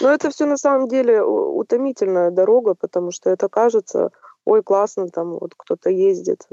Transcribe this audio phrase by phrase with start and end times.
[0.00, 4.10] Но это все на самом деле утомительная дорога, потому что это кажется,
[4.44, 6.46] ой, классно, там вот кто-то ездит.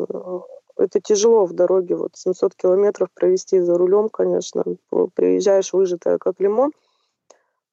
[0.78, 4.64] Это тяжело в дороге, вот 700 километров провести за рулем, конечно.
[5.16, 6.72] Приезжаешь выжатая как лимон.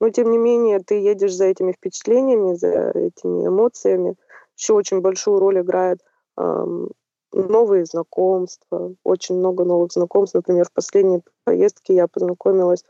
[0.00, 4.16] Но, тем не менее, ты едешь за этими впечатлениями, за этими эмоциями.
[4.56, 6.00] Еще очень большую роль играет
[6.36, 6.90] эм,
[7.32, 10.34] новые знакомства, очень много новых знакомств.
[10.34, 12.84] Например, в последней поездке я познакомилась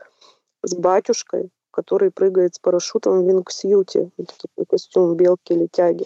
[0.63, 4.09] с батюшкой, который прыгает с парашютом в вингсьюте.
[4.17, 6.05] Это такой костюм белки-летяги.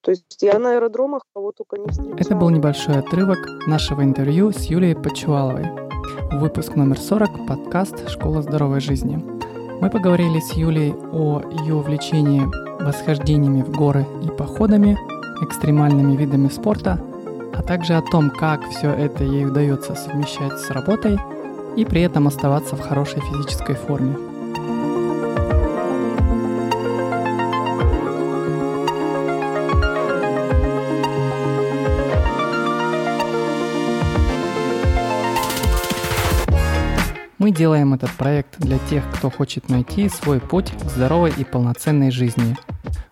[0.00, 2.16] То есть я на аэродромах кого только не встречала.
[2.16, 5.66] Это был небольшой отрывок нашего интервью с Юлией Почуваловой.
[6.38, 9.16] Выпуск номер 40, подкаст «Школа здоровой жизни».
[9.80, 12.42] Мы поговорили с Юлей о ее увлечении
[12.84, 14.96] восхождениями в горы и походами,
[15.42, 17.00] экстремальными видами спорта,
[17.52, 21.18] а также о том, как все это ей удается совмещать с работой
[21.76, 24.33] и при этом оставаться в хорошей физической форме.
[37.54, 42.56] Делаем этот проект для тех, кто хочет найти свой путь к здоровой и полноценной жизни.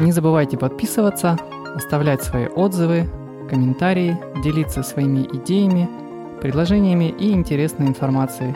[0.00, 1.38] Не забывайте подписываться,
[1.76, 3.06] оставлять свои отзывы,
[3.50, 5.90] комментарии, делиться своими идеями,
[6.40, 8.54] предложениями и интересной информацией.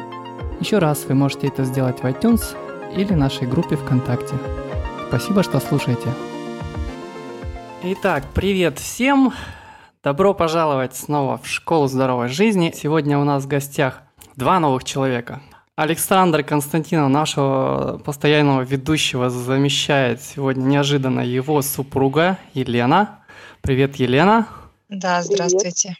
[0.58, 2.56] Еще раз вы можете это сделать в iTunes
[2.96, 4.34] или нашей группе ВКонтакте.
[5.08, 6.08] Спасибо, что слушаете.
[7.82, 9.34] Итак, привет всем!
[10.02, 12.72] Добро пожаловать снова в Школу здоровой жизни.
[12.74, 14.00] Сегодня у нас в гостях
[14.34, 15.42] два новых человека.
[15.76, 23.24] Александр Константинов, нашего постоянного ведущего, замещает сегодня неожиданно его супруга Елена.
[23.60, 24.46] Привет, Елена.
[24.88, 25.96] Да, здравствуйте.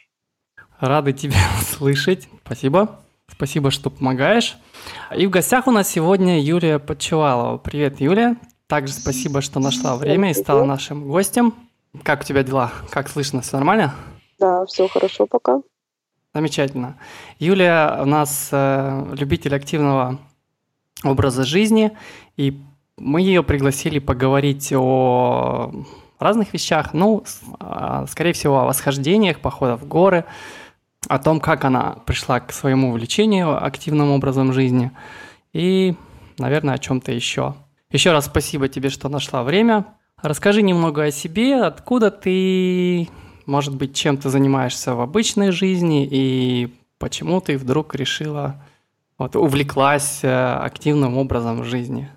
[0.79, 2.29] Рады тебя слышать.
[2.45, 3.01] Спасибо.
[3.27, 4.55] Спасибо, что помогаешь.
[5.13, 7.57] И в гостях у нас сегодня Юлия Подчевалова.
[7.57, 8.37] Привет, Юлия.
[8.67, 11.53] Также спасибо, что нашла время и стала нашим гостем.
[12.03, 12.71] Как у тебя дела?
[12.91, 13.41] Как слышно?
[13.41, 13.93] Все нормально?
[14.39, 15.61] Да, все хорошо пока.
[16.35, 16.97] Замечательно.
[17.39, 20.19] Юлия у нас э, любитель активного
[21.01, 21.93] образа жизни,
[22.35, 22.61] и
[22.97, 25.71] мы ее пригласили поговорить о
[26.19, 27.23] разных вещах, ну,
[27.61, 30.25] а, скорее всего, о восхождениях, походах в горы,
[31.07, 34.91] о том, как она пришла к своему увлечению активным образом жизни
[35.53, 35.95] и,
[36.37, 37.55] наверное, о чем-то еще.
[37.91, 39.85] Еще раз спасибо тебе, что нашла время.
[40.21, 43.07] Расскажи немного о себе, откуда ты,
[43.45, 48.55] может быть, чем ты занимаешься в обычной жизни и почему ты вдруг решила,
[49.17, 52.09] вот, увлеклась э, активным образом жизни?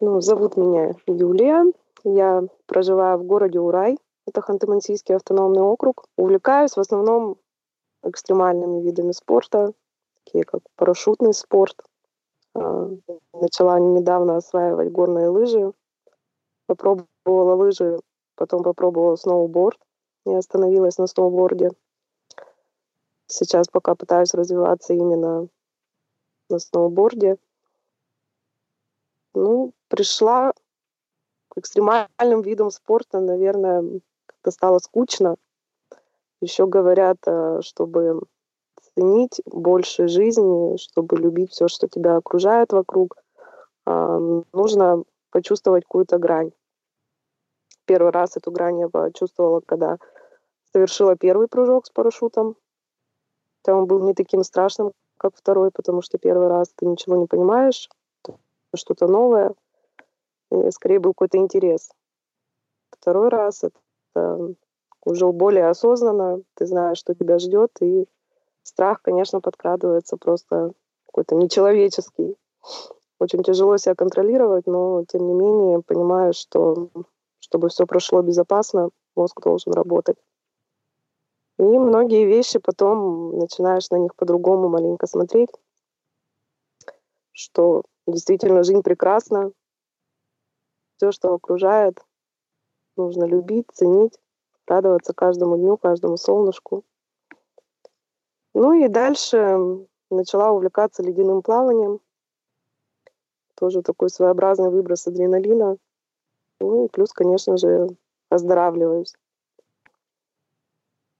[0.00, 1.64] Ну, зовут меня Юлия.
[2.04, 3.98] Я проживаю в городе Урай.
[4.26, 6.06] Это Ханты-Мансийский автономный округ.
[6.16, 7.36] Увлекаюсь в основном
[8.04, 9.72] экстремальными видами спорта,
[10.24, 11.76] такие как парашютный спорт.
[12.54, 12.90] А,
[13.32, 15.72] начала недавно осваивать горные лыжи.
[16.66, 17.98] Попробовала лыжи,
[18.36, 19.78] потом попробовала сноуборд
[20.28, 21.70] не остановилась на сноуборде.
[23.26, 25.48] Сейчас пока пытаюсь развиваться именно
[26.48, 27.36] на сноуборде.
[29.34, 30.52] Ну, пришла
[31.48, 35.36] к экстремальным видам спорта, наверное, как-то стало скучно.
[36.40, 38.22] Еще говорят, э, чтобы
[38.94, 43.16] ценить больше жизни, чтобы любить все, что тебя окружает вокруг,
[43.86, 46.52] э, нужно почувствовать какую-то грань.
[47.84, 49.98] Первый раз эту грань я почувствовала, когда
[50.78, 52.54] совершила первый прыжок с парашютом.
[53.62, 57.26] Там он был не таким страшным, как второй, потому что первый раз ты ничего не
[57.26, 57.88] понимаешь,
[58.74, 59.54] что-то новое,
[60.52, 61.90] и скорее был какой-то интерес.
[62.90, 64.54] Второй раз это
[65.04, 68.06] уже более осознанно, ты знаешь, что тебя ждет, и
[68.62, 70.72] страх, конечно, подкрадывается просто
[71.06, 72.36] какой-то нечеловеческий.
[73.18, 76.88] Очень тяжело себя контролировать, но тем не менее понимаешь, что
[77.40, 80.16] чтобы все прошло безопасно, мозг должен работать.
[81.58, 85.50] И многие вещи потом начинаешь на них по-другому маленько смотреть,
[87.32, 89.50] что действительно жизнь прекрасна,
[90.96, 92.00] все, что окружает,
[92.96, 94.18] нужно любить, ценить,
[94.66, 96.84] радоваться каждому дню, каждому солнышку.
[98.54, 102.00] Ну и дальше начала увлекаться ледяным плаванием.
[103.54, 105.76] Тоже такой своеобразный выброс адреналина.
[106.60, 107.88] Ну и плюс, конечно же,
[108.28, 109.14] оздоравливаюсь.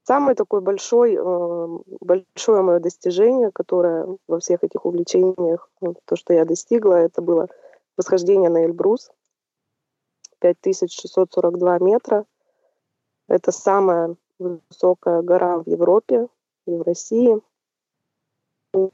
[0.09, 1.67] Самое такое большое, э,
[2.01, 5.69] большое мое достижение, которое во всех этих увлечениях,
[6.05, 7.47] то, что я достигла, это было
[7.95, 9.11] восхождение на Эльбрус.
[10.39, 12.25] 5642 метра.
[13.27, 16.27] Это самая высокая гора в Европе
[16.65, 17.39] и в России.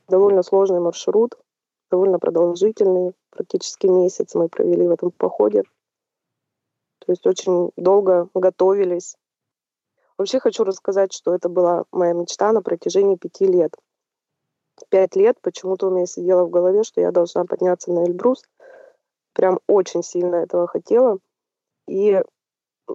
[0.10, 1.36] Довольно сложный маршрут,
[1.90, 3.14] довольно продолжительный.
[3.30, 5.64] Практически месяц мы провели в этом походе.
[7.00, 9.16] То есть очень долго готовились.
[10.18, 13.76] Вообще хочу рассказать, что это была моя мечта на протяжении пяти лет.
[14.90, 18.44] Пять лет почему-то у меня сидело в голове, что я должна подняться на Эльбрус.
[19.34, 21.20] Прям очень сильно этого хотела.
[21.88, 22.22] И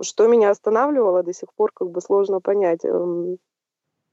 [0.02, 2.84] что меня останавливало до сих пор, как бы сложно понять.
[2.84, 3.38] Эм,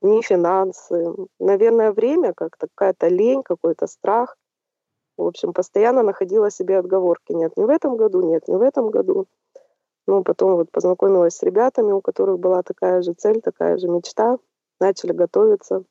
[0.01, 4.37] не финансы, наверное, время, как какая-то лень, какой-то страх.
[5.17, 7.31] В общем, постоянно находила себе отговорки.
[7.31, 9.27] Нет, не в этом году, нет, не в этом году.
[10.07, 14.39] Ну, потом вот познакомилась с ребятами, у которых была такая же цель, такая же мечта.
[14.79, 15.83] Начали готовиться.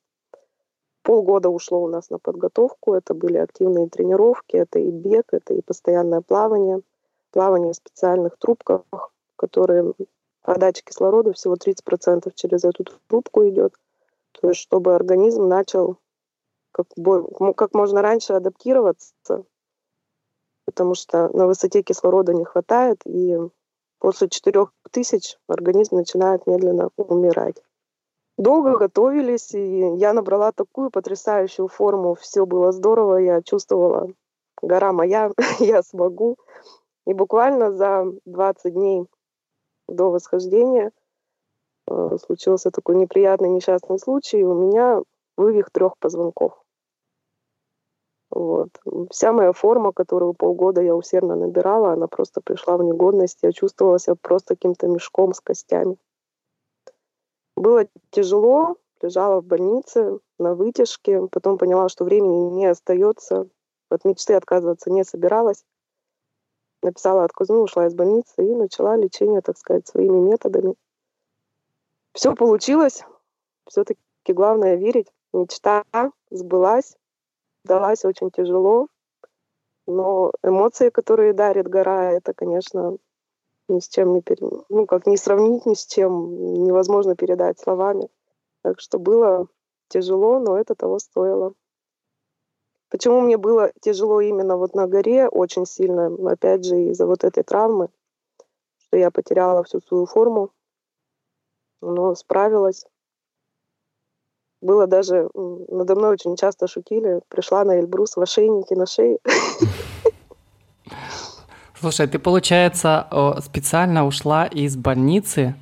[1.03, 2.95] Полгода ушло у нас на подготовку.
[2.95, 6.81] Это были активные тренировки, это и бег, это и постоянное плавание.
[7.31, 8.83] Плавание в специальных трубках,
[9.37, 9.93] которые
[10.41, 13.75] подача кислорода всего 30% через эту трубку идет.
[14.33, 15.99] То есть чтобы организм начал
[16.73, 16.87] как,
[17.57, 19.45] как можно раньше адаптироваться,
[20.65, 23.39] потому что на высоте кислорода не хватает, и
[23.99, 27.63] после 4000 организм начинает медленно умирать.
[28.39, 32.15] Долго готовились, и я набрала такую потрясающую форму.
[32.15, 34.09] Все было здорово, я чувствовала,
[34.61, 36.37] гора моя, я смогу.
[37.07, 39.07] И буквально за 20 дней
[39.89, 40.93] до восхождения
[41.89, 44.43] э, случился такой неприятный несчастный случай.
[44.45, 45.03] У меня
[45.37, 46.66] вывих трех позвонков.
[48.31, 48.71] Вот.
[49.11, 53.39] Вся моя форма, которую полгода я усердно набирала, она просто пришла в негодность.
[53.43, 55.97] Я чувствовала себя просто каким-то мешком с костями.
[57.57, 63.49] Было тяжело, лежала в больнице на вытяжке, потом поняла, что времени не остается.
[63.89, 65.65] От мечты отказываться не собиралась.
[66.83, 70.75] Написала отказную, ушла из больницы и начала лечение, так сказать, своими методами.
[72.13, 73.05] Все получилось.
[73.67, 75.13] Все-таки главное верить.
[75.33, 75.85] Мечта
[76.31, 76.97] сбылась
[77.67, 78.89] далась очень тяжело,
[79.87, 82.97] но эмоции, которые дарит гора, это, конечно,
[83.69, 84.47] ни с чем не пере...
[84.69, 88.09] ну как не сравнить ни с чем, невозможно передать словами.
[88.63, 89.49] Так что было
[89.89, 91.53] тяжело, но это того стоило.
[92.89, 97.43] Почему мне было тяжело именно вот на горе очень сильно, опять же из-за вот этой
[97.43, 97.89] травмы,
[98.79, 100.51] что я потеряла всю свою форму,
[101.81, 102.87] но справилась.
[104.61, 109.19] Было даже, надо мной очень часто шутили, пришла на Эльбрус в ошейнике на шее.
[111.79, 113.07] Слушай, ты, получается,
[113.45, 115.55] специально ушла из больницы,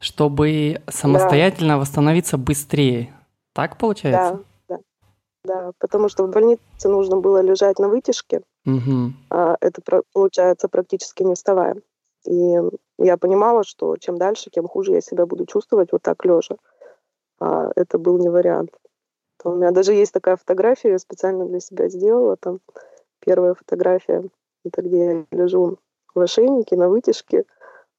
[0.00, 1.78] чтобы самостоятельно да.
[1.78, 3.14] восстановиться быстрее.
[3.52, 4.40] Так получается?
[4.68, 4.80] Да, да.
[5.44, 8.42] Да, потому что в больнице нужно было лежать на вытяжке.
[8.66, 9.12] Угу.
[9.30, 11.76] А это получается практически не вставая.
[12.26, 12.56] И
[12.98, 16.56] я понимала, что чем дальше, тем хуже я себя буду чувствовать вот так лежа
[17.42, 18.70] а это был не вариант.
[19.42, 22.36] То у меня даже есть такая фотография, я специально для себя сделала.
[22.36, 22.60] Там
[23.18, 24.22] первая фотография,
[24.64, 25.78] это где я лежу
[26.14, 27.44] в ошейнике на вытяжке,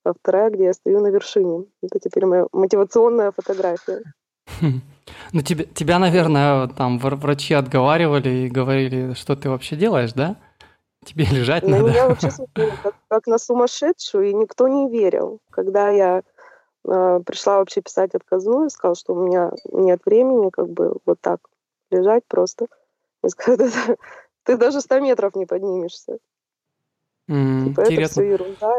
[0.06, 1.66] а вторая, где я стою на вершине.
[1.82, 4.02] Это теперь моя мотивационная фотография.
[5.32, 10.36] Ну, тебя, тебя, наверное, там врачи отговаривали и говорили, что ты вообще делаешь, да?
[11.06, 11.90] Тебе лежать на надо.
[11.90, 15.40] меня вообще смотрели как, как на сумасшедшую, и никто не верил.
[15.50, 16.24] Когда я
[16.88, 21.40] а, пришла вообще писать отказную, сказала, что у меня нет времени как бы вот так
[21.92, 22.68] лежать просто.
[23.24, 23.70] И сказала,
[24.44, 26.18] ты даже 100 метров не поднимешься.
[27.30, 28.76] Mm, типа, это все ерунда.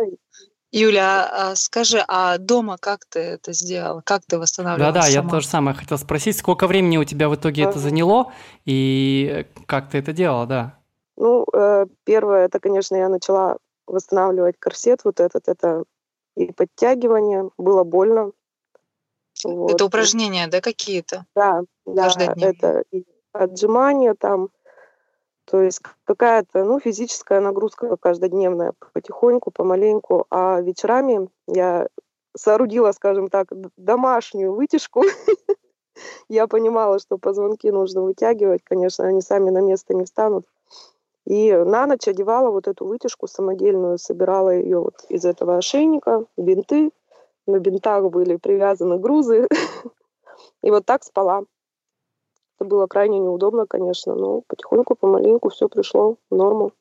[0.70, 4.02] Юля, а скажи, а дома как ты это сделала?
[4.04, 6.36] Как ты восстанавливалась Да-да, я тоже самое хотел спросить.
[6.36, 7.70] Сколько времени у тебя в итоге ага.
[7.70, 8.32] это заняло?
[8.64, 10.78] И как ты это делала, да?
[11.16, 15.46] Ну, э, первое, это, конечно, я начала восстанавливать корсет вот этот.
[15.46, 15.84] Это
[16.36, 17.50] и подтягивания.
[17.58, 18.32] Было больно.
[19.44, 19.72] Вот.
[19.72, 21.26] Это упражнения, да, какие-то?
[21.34, 22.84] Да, да, это
[23.32, 24.48] отжимания там,
[25.44, 30.26] то есть какая-то, ну, физическая нагрузка каждодневная, потихоньку, помаленьку.
[30.30, 31.88] А вечерами я
[32.36, 35.02] соорудила, скажем так, домашнюю вытяжку.
[36.28, 40.44] Я понимала, что позвонки нужно вытягивать, конечно, они сами на место не встанут.
[41.26, 46.90] И на ночь одевала вот эту вытяжку самодельную, собирала ее вот из этого ошейника, бинты.
[47.46, 49.48] На бинтах были привязаны грузы.
[50.62, 51.44] И вот так спала.
[52.58, 56.72] Это было крайне неудобно, конечно, но потихоньку, помаленьку все пришло в норму.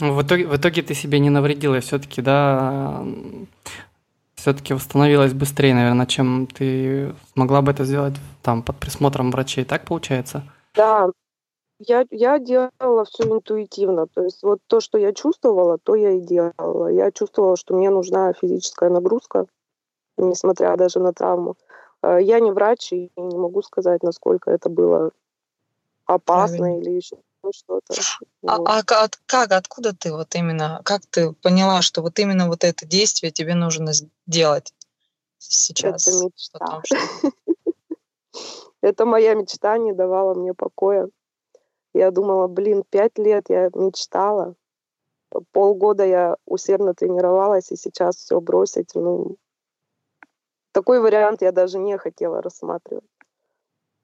[0.00, 3.04] Ну, в итоге, в итоге ты себе не навредила, все-таки, да,
[4.34, 9.64] все-таки восстановилась быстрее, наверное, чем ты смогла бы это сделать там под присмотром врачей.
[9.64, 10.44] Так получается?
[10.74, 11.10] Да,
[11.78, 14.06] я, я делала все интуитивно.
[14.06, 16.88] То есть вот то, что я чувствовала, то я и делала.
[16.88, 19.46] Я чувствовала, что мне нужна физическая нагрузка,
[20.16, 21.56] несмотря даже на травму.
[22.02, 25.10] Э, я не врач и не могу сказать, насколько это было
[26.06, 26.80] опасно Правильно.
[26.80, 27.16] или еще
[27.54, 27.94] что-то.
[28.46, 28.68] А, вот.
[28.68, 32.84] а как, как, откуда ты вот именно, как ты поняла, что вот именно вот это
[32.84, 33.92] действие тебе нужно
[34.26, 34.74] сделать
[35.38, 36.08] сейчас?
[36.08, 36.82] Это мечта.
[36.84, 37.32] Что...
[38.82, 41.08] это моя мечта не давала мне покоя.
[41.94, 44.54] Я думала, блин, пять лет я мечтала,
[45.52, 49.36] полгода я усердно тренировалась, и сейчас все бросить, ну,
[50.72, 53.04] такой вариант я даже не хотела рассматривать.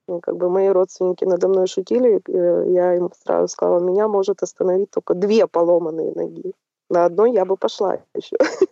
[0.07, 4.43] Ну, как бы мои родственники надо мной шутили, э, я им сразу сказала, меня может
[4.43, 6.53] остановить только две поломанные ноги.
[6.91, 8.37] На одной я бы пошла еще.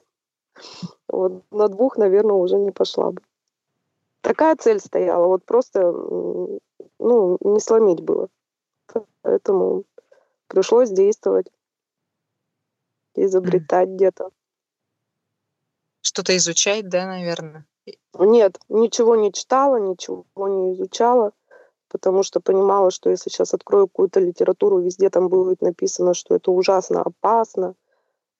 [1.08, 3.20] Вот на двух, наверное, уже не пошла бы.
[4.20, 5.92] Такая цель стояла, вот просто,
[6.98, 8.28] ну, не сломить было.
[9.22, 9.84] Поэтому
[10.48, 11.46] пришлось действовать,
[13.14, 14.30] изобретать где-то.
[16.00, 17.64] Что-то изучать, да, наверное?
[18.18, 21.32] Нет, ничего не читала, ничего не изучала,
[21.88, 26.50] потому что понимала, что если сейчас открою какую-то литературу, везде там будет написано, что это
[26.50, 27.74] ужасно опасно.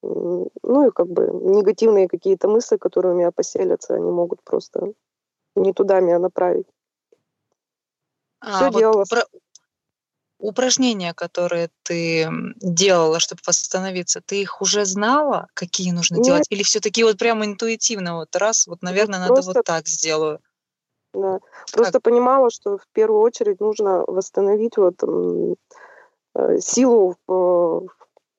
[0.02, 4.92] Ну и как бы негативные какие-то мысли, которые у меня поселятся, они могут просто
[5.54, 6.66] не туда меня направить.
[8.40, 9.04] А, Все вот делала.
[9.08, 9.22] Про
[10.42, 12.28] упражнения, которые ты
[12.60, 16.24] делала, чтобы восстановиться, ты их уже знала, какие нужно Нет.
[16.24, 16.46] делать?
[16.50, 20.40] Или все-таки вот прямо интуитивно, вот раз, вот, наверное, надо просто, вот так сделаю?
[21.14, 21.38] Да.
[21.72, 22.02] Просто как?
[22.02, 27.80] понимала, что в первую очередь нужно восстановить вот э, силу, э,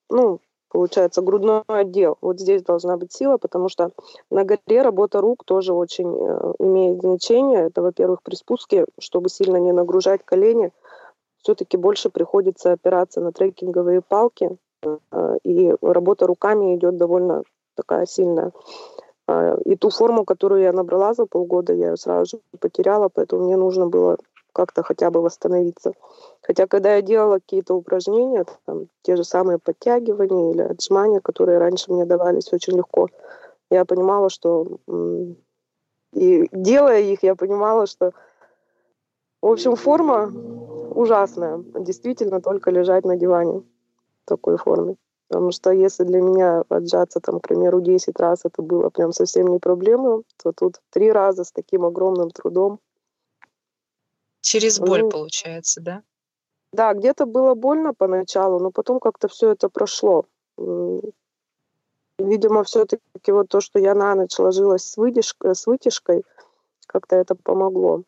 [0.10, 2.18] ну, получается, грудной отдел.
[2.20, 3.92] Вот здесь должна быть сила, потому что
[4.32, 7.68] на горе работа рук тоже очень э, имеет значение.
[7.68, 10.72] Это, во-первых, при спуске, чтобы сильно не нагружать колени,
[11.44, 17.44] все-таки больше приходится опираться на трекинговые палки, э, и работа руками идет довольно
[17.76, 18.52] такая сильная.
[19.28, 23.46] А, и ту форму, которую я набрала за полгода, я ее сразу же потеряла, поэтому
[23.46, 24.18] мне нужно было
[24.54, 25.94] как-то хотя бы восстановиться.
[26.42, 31.92] Хотя, когда я делала какие-то упражнения, там, те же самые подтягивания или отжимания, которые раньше
[31.92, 33.08] мне давались очень легко,
[33.70, 34.68] я понимала, что...
[36.14, 38.14] И делая их, я понимала, что...
[39.44, 40.32] В общем, форма
[40.96, 41.62] ужасная.
[41.76, 44.96] Действительно, только лежать на диване в такой форме.
[45.28, 49.48] Потому что если для меня отжаться, там, к примеру, 10 раз это было прям совсем
[49.48, 52.80] не проблема, то тут три раза с таким огромным трудом.
[54.40, 56.04] Через боль, ну, получается, да?
[56.72, 60.26] Да, где-то было больно поначалу, но потом как-то все это прошло.
[62.18, 66.24] Видимо, все-таки вот то, что я на ночь ложилась с, выдержкой, с вытяжкой,
[66.88, 68.04] как-то это помогло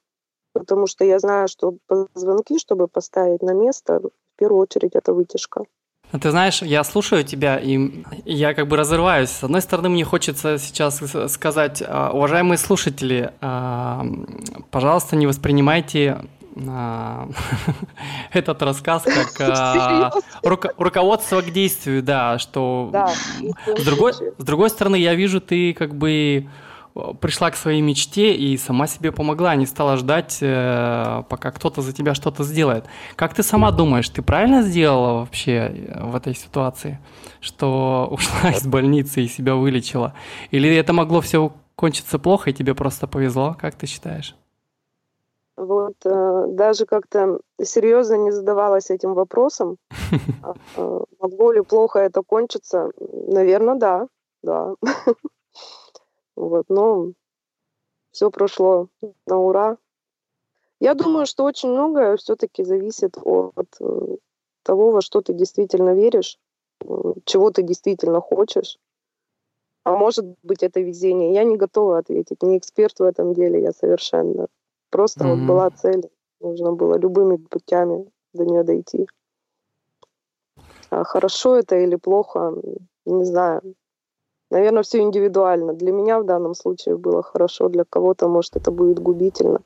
[0.59, 5.63] потому что я знаю, что позвонки, чтобы поставить на место, в первую очередь это вытяжка.
[6.11, 9.29] Ну, ты знаешь, я слушаю тебя, и я как бы разрываюсь.
[9.29, 14.05] С одной стороны, мне хочется сейчас сказать, а, уважаемые слушатели, а,
[14.71, 16.21] пожалуйста, не воспринимайте
[16.67, 17.27] а,
[18.31, 19.03] этот рассказ
[19.37, 20.13] как
[20.77, 22.91] руководство к действию, да, что
[23.65, 23.83] с
[24.45, 26.47] другой стороны, я вижу, ты как бы
[27.19, 31.93] пришла к своей мечте и сама себе помогла, не стала ждать, э, пока кто-то за
[31.93, 32.85] тебя что-то сделает.
[33.15, 36.99] Как ты сама думаешь, ты правильно сделала вообще э, в этой ситуации,
[37.41, 40.13] что ушла из больницы и себя вылечила?
[40.51, 43.57] Или это могло все кончиться плохо, и тебе просто повезло?
[43.59, 44.35] Как ты считаешь?
[45.57, 49.77] Вот э, даже как-то серьезно не задавалась этим вопросом.
[50.77, 52.91] А, могло ли плохо это кончиться?
[53.27, 54.07] Наверное, да,
[54.43, 54.75] да.
[56.35, 57.11] Вот, но
[58.11, 58.87] все прошло
[59.25, 59.77] на ура.
[60.79, 64.15] Я думаю, что очень многое все-таки зависит от э,
[64.63, 66.37] того, во что ты действительно веришь,
[67.25, 68.77] чего ты действительно хочешь.
[69.83, 71.33] А может быть, это везение.
[71.33, 74.47] Я не готова ответить, не эксперт в этом деле, я совершенно.
[74.89, 75.35] Просто mm-hmm.
[75.35, 79.07] вот была цель, нужно было любыми путями до нее дойти.
[80.89, 82.55] А хорошо это или плохо,
[83.05, 83.75] не знаю.
[84.51, 85.73] Наверное, все индивидуально.
[85.73, 89.61] Для меня в данном случае было хорошо, для кого-то, может, это будет губительно.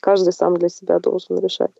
[0.00, 1.72] Каждый сам для себя должен решать.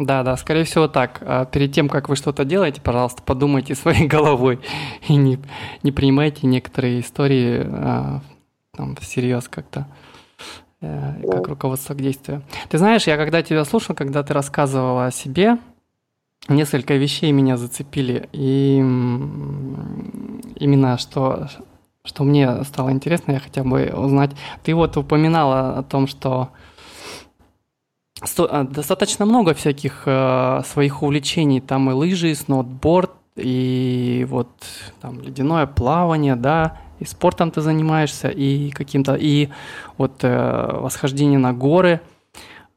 [0.00, 1.18] Да, да, скорее всего так.
[1.20, 4.60] А перед тем, как вы что-то делаете, пожалуйста, подумайте своей головой
[5.08, 5.38] и не,
[5.82, 8.20] не принимайте некоторые истории а,
[8.74, 9.86] там, всерьез как-то,
[10.80, 12.42] э, как руководство к действию.
[12.70, 15.58] Ты знаешь, я когда тебя слушал, когда ты рассказывала о себе,
[16.48, 18.28] несколько вещей меня зацепили.
[18.32, 18.76] И
[20.56, 21.48] именно что,
[22.04, 24.30] что мне стало интересно, я хотя бы узнать.
[24.62, 26.50] Ты вот упоминала о том, что
[28.38, 31.60] а, достаточно много всяких э, своих увлечений.
[31.60, 34.48] Там и лыжи, и сноутборд, и вот
[35.00, 39.48] там ледяное плавание, да, и спортом ты занимаешься, и каким-то, и
[39.96, 42.00] вот э, восхождение на горы.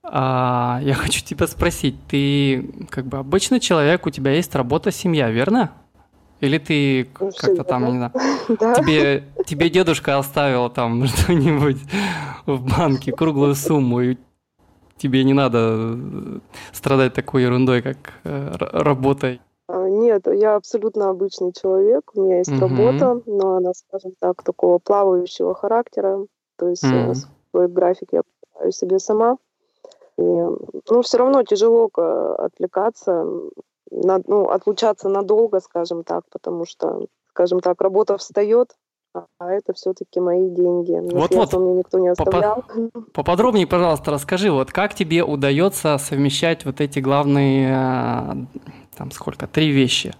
[0.03, 5.29] А, я хочу тебя спросить, ты как бы обычный человек, у тебя есть работа, семья,
[5.29, 5.71] верно?
[6.41, 8.11] Или ты ну, как-то там, не знаю,
[8.59, 8.75] да.
[8.75, 11.77] тебе, тебе дедушка оставил там что-нибудь
[12.45, 14.17] в банке, круглую сумму, и
[14.97, 15.97] тебе не надо
[16.73, 19.39] страдать такой ерундой, как э, работой?
[19.69, 22.59] А, нет, я абсолютно обычный человек, у меня есть угу.
[22.59, 26.25] работа, но она, скажем так, такого плавающего характера,
[26.57, 27.13] то есть угу.
[27.51, 28.21] свой график я
[28.71, 29.37] себе сама.
[30.17, 31.89] И, ну, все равно тяжело
[32.37, 33.25] отвлекаться,
[33.91, 38.75] на, ну, отлучаться надолго, скажем так, потому что, скажем так, работа встает,
[39.39, 40.99] а это все-таки мои деньги.
[41.13, 41.53] Вот, вот.
[41.53, 42.63] Мне никто не оставлял.
[43.13, 48.59] Поподробнее, пожалуйста, расскажи, вот как тебе удается совмещать вот эти главные, э,
[48.97, 50.13] там сколько, три вещи?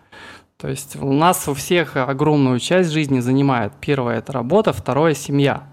[0.58, 3.74] То есть у нас у всех огромную часть жизни занимает.
[3.82, 5.64] Первое– это работа, второе– семья.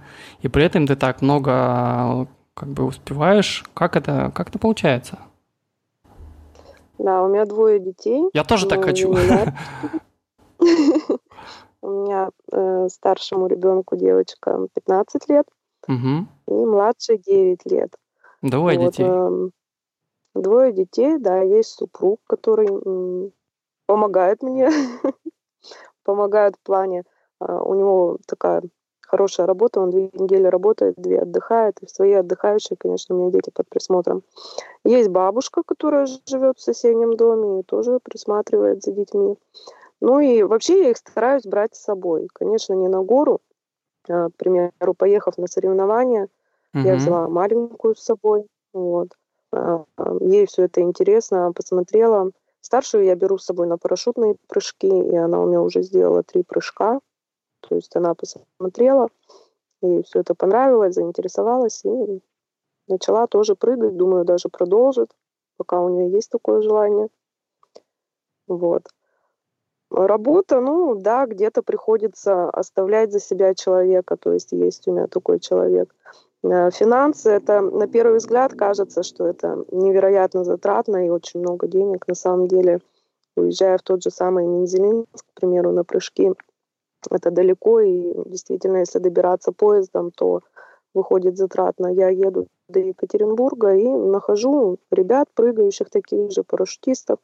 [0.40, 3.64] И при этом ты так много как бы успеваешь.
[3.74, 5.18] Как это, как это получается?
[6.98, 8.28] Да, у меня двое детей.
[8.34, 9.14] Я тоже так хочу.
[11.82, 15.46] У меня э, старшему ребенку девочка 15 лет,
[15.88, 17.96] и младшей 9 лет.
[18.42, 19.06] Двое детей.
[19.08, 19.48] Э,
[20.34, 23.32] двое детей, да, есть супруг, который
[23.86, 24.68] помогает мне,
[26.04, 27.04] помогает в плане,
[27.40, 28.62] э, у него такая
[29.10, 33.50] хорошая работа, он две недели работает, две отдыхает, и свои отдыхающие, конечно, у меня дети
[33.50, 34.22] под присмотром.
[34.84, 39.36] Есть бабушка, которая живет в соседнем доме и тоже присматривает за детьми.
[40.00, 42.28] Ну и вообще я их стараюсь брать с собой.
[42.32, 43.40] Конечно, не на гору.
[44.08, 46.28] А, к примеру, поехав на соревнования,
[46.72, 46.84] угу.
[46.84, 48.46] я взяла маленькую с собой.
[48.72, 49.08] Вот.
[49.52, 49.84] А,
[50.20, 52.30] ей все это интересно, посмотрела.
[52.60, 56.42] Старшую я беру с собой на парашютные прыжки, и она у меня уже сделала три
[56.42, 57.00] прыжка.
[57.60, 59.08] То есть она посмотрела,
[59.82, 62.20] ей все это понравилось, заинтересовалась и
[62.88, 63.96] начала тоже прыгать.
[63.96, 65.10] Думаю, даже продолжит,
[65.56, 67.08] пока у нее есть такое желание.
[68.46, 68.88] Вот.
[69.90, 75.40] Работа, ну да, где-то приходится оставлять за себя человека, то есть есть у меня такой
[75.40, 75.94] человек.
[76.42, 82.06] Э, финансы, это на первый взгляд кажется, что это невероятно затратно и очень много денег.
[82.06, 82.80] На самом деле,
[83.36, 86.32] уезжая в тот же самый Мензелинск, к примеру, на прыжки,
[87.10, 90.40] это далеко, и действительно, если добираться поездом, то
[90.94, 91.86] выходит затратно.
[91.86, 97.18] Я еду до Екатеринбурга и нахожу ребят, прыгающих таких же парашютистов,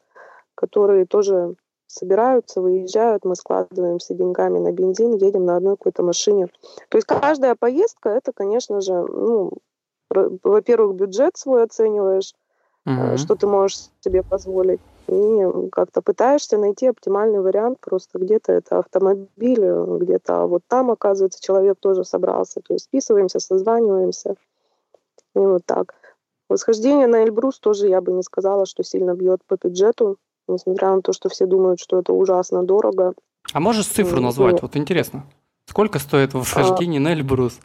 [0.55, 1.55] которые тоже
[1.87, 6.47] собираются, выезжают, мы складываемся деньгами на бензин, едем на одной какой-то машине.
[6.89, 9.53] То есть каждая поездка, это, конечно же, ну,
[10.09, 12.33] во-первых, бюджет свой оцениваешь,
[12.85, 13.17] uh-huh.
[13.17, 19.65] что ты можешь себе позволить, и как-то пытаешься найти оптимальный вариант, просто где-то это автомобиль,
[19.99, 24.35] где-то вот там, оказывается, человек тоже собрался, то есть списываемся, созваниваемся,
[25.35, 25.93] и вот так.
[26.49, 30.17] Восхождение на Эльбрус тоже я бы не сказала, что сильно бьет по бюджету,
[30.47, 33.13] несмотря на то, что все думают, что это ужасно дорого.
[33.53, 34.53] А можешь цифру назвать?
[34.53, 35.25] Ну, вот интересно.
[35.65, 37.59] Сколько стоит восхождение а, на Эльбрус?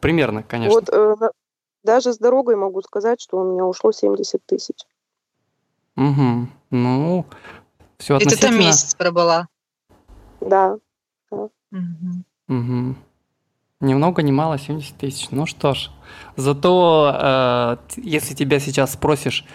[0.00, 0.80] Примерно, конечно.
[0.80, 1.30] Вот э,
[1.82, 4.76] даже с дорогой могу сказать, что у меня ушло 70 тысяч.
[6.00, 6.48] Угу.
[6.70, 7.26] Ну,
[7.98, 8.48] все относительно...
[8.48, 9.48] И ты там месяц пробыла?
[10.40, 10.78] Да.
[11.30, 11.36] да.
[11.36, 12.24] Угу.
[12.48, 12.94] Угу.
[13.80, 15.30] Ни много, ни мало, 70 тысяч.
[15.30, 15.90] Ну что ж,
[16.36, 19.46] зато э, если тебя сейчас спросишь,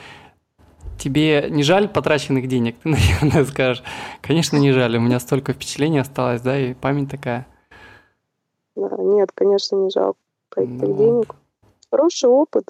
[0.99, 2.77] тебе не жаль потраченных денег?
[2.83, 3.83] Ты, наверное, скажешь,
[4.21, 7.47] конечно, не жаль, у меня столько впечатлений осталось, да, и память такая.
[8.75, 10.19] Да, нет, конечно, не жалко
[10.57, 10.97] этих ну.
[10.97, 11.35] денег.
[11.89, 12.69] Хороший опыт,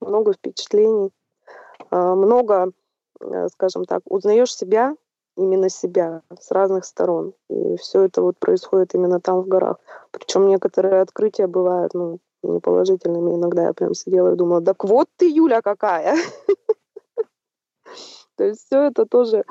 [0.00, 1.10] много впечатлений,
[1.90, 2.72] а, много,
[3.52, 4.96] скажем так, узнаешь себя,
[5.36, 7.32] именно себя с разных сторон.
[7.48, 9.78] И все это вот происходит именно там, в горах.
[10.10, 13.34] Причем некоторые открытия бывают, ну, неположительными.
[13.34, 16.16] Иногда я прям сидела и думала, так вот ты, Юля, какая!
[18.36, 19.44] То есть все это тоже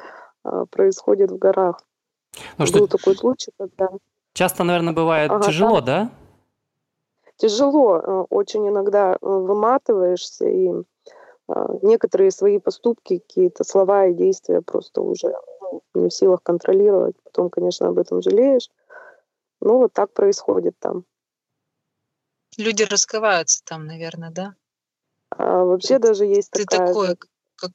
[0.44, 1.82] а, происходит в горах.
[2.58, 2.98] Ну, Был что...
[2.98, 3.90] такой случай, когда...
[4.34, 6.04] Часто, наверное, бывает ага, тяжело, да?
[6.04, 6.12] да?
[7.38, 7.98] Тяжело.
[7.98, 10.72] Э, очень иногда э, выматываешься, и
[11.82, 17.16] некоторые свои поступки, какие-то слова и действия просто уже ну, не в силах контролировать.
[17.24, 18.70] Потом, конечно, об этом жалеешь.
[19.62, 21.06] Ну, вот так происходит там.
[22.58, 24.56] Люди раскрываются там, наверное, да?
[25.30, 26.88] А вообще ты, даже есть ты такая...
[26.88, 27.18] такой,
[27.56, 27.72] как...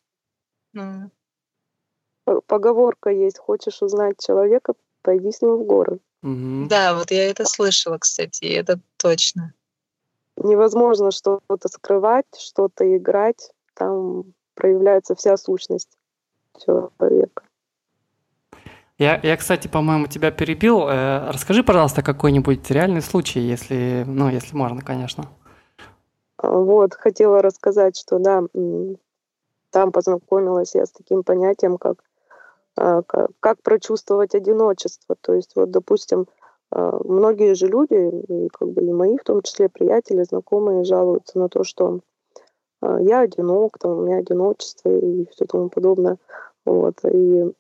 [0.73, 1.11] Ну...
[2.47, 6.01] поговорка есть, хочешь узнать человека, пойди с ним в горы.
[6.23, 6.69] Угу.
[6.69, 9.55] Да, вот я это слышала, кстати, и это точно.
[10.37, 13.51] Невозможно что-то скрывать, что-то играть.
[13.75, 15.97] Там проявляется вся сущность
[16.65, 17.43] человека.
[18.99, 20.87] Я, я, кстати, по-моему, тебя перебил.
[20.87, 25.25] Э, расскажи, пожалуйста, какой-нибудь реальный случай, если, ну, если можно, конечно.
[26.37, 28.43] А, вот, хотела рассказать, что да,
[29.71, 32.05] там познакомилась я с таким понятием, как
[32.77, 35.17] а, как прочувствовать одиночество.
[35.21, 36.27] То есть, вот, допустим,
[36.71, 41.39] а, многие же люди, и как бы и мои, в том числе приятели, знакомые, жалуются
[41.39, 42.01] на то, что
[42.83, 46.18] я одинок, там, у меня одиночество и все тому подобное.
[46.64, 47.05] Вот.
[47.05, 47.53] И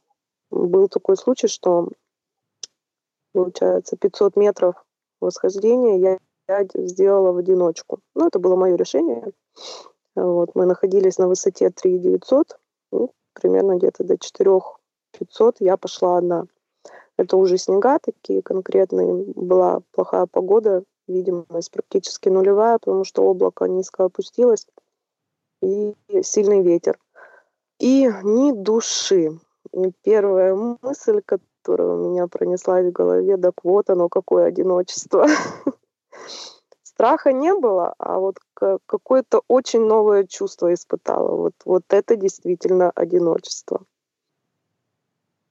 [0.50, 1.88] был такой случай, что,
[3.32, 4.74] получается, 500 метров
[5.20, 8.00] восхождения я, я сделала в одиночку.
[8.14, 9.32] Ну, это было мое решение.
[10.14, 10.54] Вот.
[10.54, 12.58] Мы находились на высоте 3900,
[12.90, 14.60] ну, примерно где-то до 4
[15.18, 16.46] 500 я пошла одна.
[17.16, 19.24] Это уже снега такие конкретные.
[19.36, 24.66] Была плохая погода, видимость практически нулевая, потому что облако низко опустилось
[25.62, 26.98] и сильный ветер.
[27.78, 29.38] И ни души.
[29.72, 35.26] И первая мысль, которая у меня пронеслась в голове, так вот оно, какое одиночество.
[36.82, 38.36] Страха не было, а вот
[38.86, 41.34] какое-то очень новое чувство испытала.
[41.36, 43.86] Вот, вот это действительно одиночество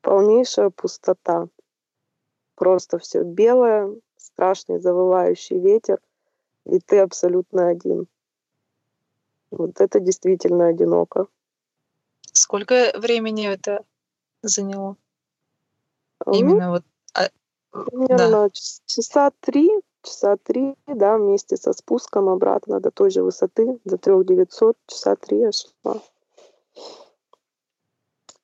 [0.01, 1.47] полнейшая пустота.
[2.55, 5.99] Просто все белое, страшный завывающий ветер,
[6.65, 8.07] и ты абсолютно один.
[9.51, 11.27] Вот это действительно одиноко.
[12.31, 13.83] Сколько времени это
[14.41, 14.95] заняло?
[16.25, 16.83] Ну, Именно вот.
[17.13, 17.29] А,
[17.71, 18.49] примерно да.
[18.85, 19.69] часа три,
[20.01, 25.15] часа три, да, вместе со спуском обратно до той же высоты, до трех девятьсот, часа
[25.15, 26.01] три я шла.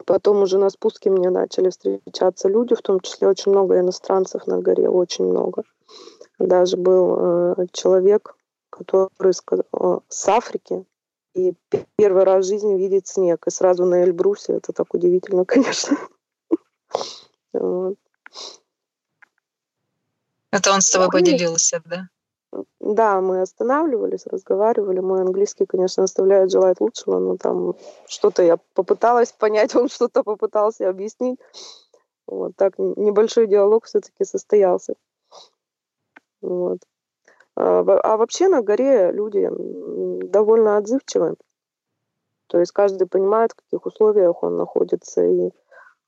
[0.06, 4.60] Потом уже на спуске мне начали встречаться люди, в том числе очень много иностранцев на
[4.60, 5.64] горе, очень много.
[6.40, 8.38] Даже был э, человек,
[8.70, 10.86] который сказал, э, с Африки,
[11.38, 11.54] и
[11.96, 14.54] первый раз в жизни видит снег, и сразу на Эльбрусе.
[14.54, 15.98] Это так удивительно, конечно.
[20.52, 22.10] Это он с тобой поделился, да?
[22.80, 25.00] Да, мы останавливались, разговаривали.
[25.00, 27.76] Мой английский, конечно, оставляет желать лучшего, но там
[28.08, 31.40] что-то я попыталась понять, он что-то попытался объяснить.
[32.26, 34.96] Вот так небольшой диалог все-таки состоялся.
[36.42, 36.80] Вот.
[37.60, 39.50] А, а вообще на горе люди
[40.30, 41.36] довольно отзывчивы.
[42.48, 45.50] То есть каждый понимает, в каких условиях он находится, и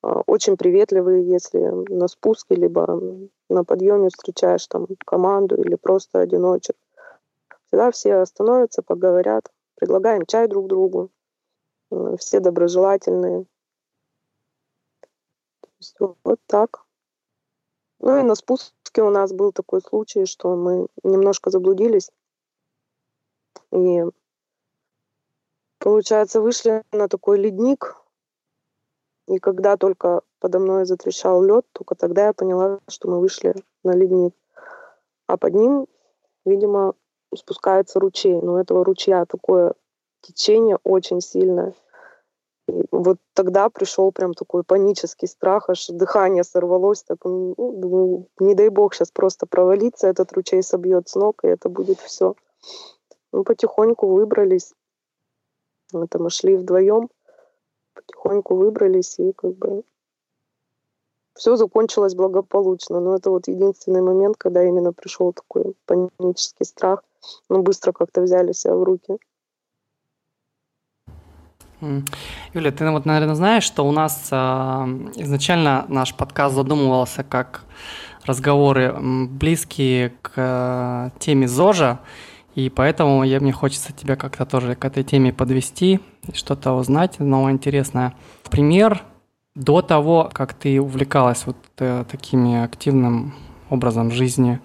[0.03, 3.01] а, очень приветливые, если на спуске, либо
[3.49, 6.75] на подъеме встречаешь там команду или просто одиночек.
[7.65, 11.09] Всегда все остановятся, поговорят, предлагаем чай друг другу,
[12.19, 13.45] все доброжелательные.
[16.23, 16.85] Вот так.
[17.99, 22.11] Ну и на спуске у нас был такой случай, что мы немножко заблудились.
[23.71, 24.03] И,
[25.79, 27.95] получается, вышли на такой ледник,
[29.27, 33.91] и когда только подо мной затрещал лед, только тогда я поняла, что мы вышли на
[33.91, 34.33] ледник.
[35.27, 35.85] А под ним,
[36.45, 36.95] видимо,
[37.35, 38.41] спускается ручей.
[38.41, 39.73] Но у этого ручья такое
[40.21, 41.75] течение очень сильное.
[42.91, 47.03] Вот тогда пришел прям такой панический страх, аж дыхание сорвалось.
[47.03, 51.47] Так, ну, думаю, не дай бог сейчас просто провалиться, этот ручей собьет с ног, и
[51.47, 52.35] это будет все.
[53.31, 54.73] Мы потихоньку выбрались.
[55.93, 57.09] Мы шли вдвоем
[57.99, 59.83] потихоньку выбрались, и как бы
[61.35, 62.99] все закончилось благополучно.
[62.99, 67.03] Но это вот единственный момент, когда именно пришел такой панический страх.
[67.49, 69.17] Но быстро как-то взяли себя в руки.
[71.81, 74.35] Юля, ты вот, наверное, знаешь, что у нас э,
[75.15, 77.63] изначально наш подкаст задумывался как
[78.25, 81.99] разговоры близкие к э, теме ЗОЖа,
[82.55, 86.01] и поэтому я, мне хочется тебя как-то тоже к этой теме подвести,
[86.33, 88.13] что-то узнать новое, интересное.
[88.49, 89.03] Пример
[89.55, 93.33] до того, как ты увлекалась вот э, такими активным
[93.69, 94.59] образом жизни,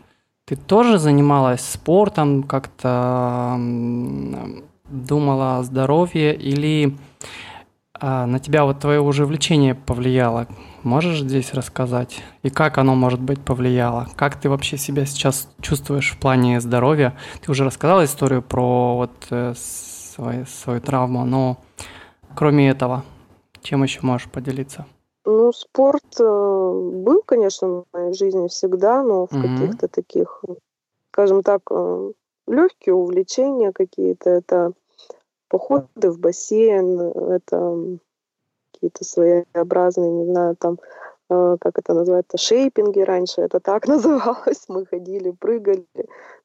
[0.46, 3.59] ты тоже занималась спортом, как-то
[4.94, 6.96] думала о здоровье или
[8.00, 10.46] э, на тебя вот твое уже влечение повлияло?
[10.83, 12.22] Можешь здесь рассказать?
[12.42, 14.07] И как оно, может быть, повлияло?
[14.16, 17.16] Как ты вообще себя сейчас чувствуешь в плане здоровья?
[17.40, 21.59] Ты уже рассказала историю про вот э, свою, свою травму, но
[22.37, 23.04] кроме этого,
[23.62, 24.87] чем еще можешь поделиться?
[25.26, 29.42] Ну, спорт э, был, конечно, в моей жизни всегда, но в mm-hmm.
[29.42, 30.44] каких-то таких,
[31.12, 32.12] скажем так, э,
[32.46, 34.30] легкие увлечения какие-то.
[34.30, 34.72] Это
[35.48, 37.98] походы в бассейн, это
[38.72, 40.78] какие-то своеобразные, не знаю, там,
[41.30, 44.64] э, как это называется, шейпинги раньше, это так называлось.
[44.68, 45.87] Мы ходили, прыгали,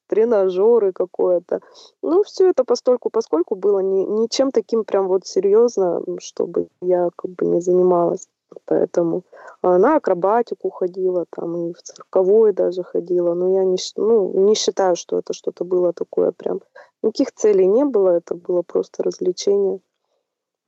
[0.06, 1.60] тренажеры какое-то.
[2.02, 7.30] Ну, все это постольку, поскольку было ни, ничем таким прям вот серьезно, чтобы я как
[7.30, 8.28] бы не занималась.
[8.64, 9.22] Поэтому
[9.62, 13.34] на акробатику ходила, там и в цирковой даже ходила.
[13.34, 16.60] Но я не, ну, не считаю, что это что-то было такое прям.
[17.02, 19.80] Никаких целей не было, это было просто развлечение.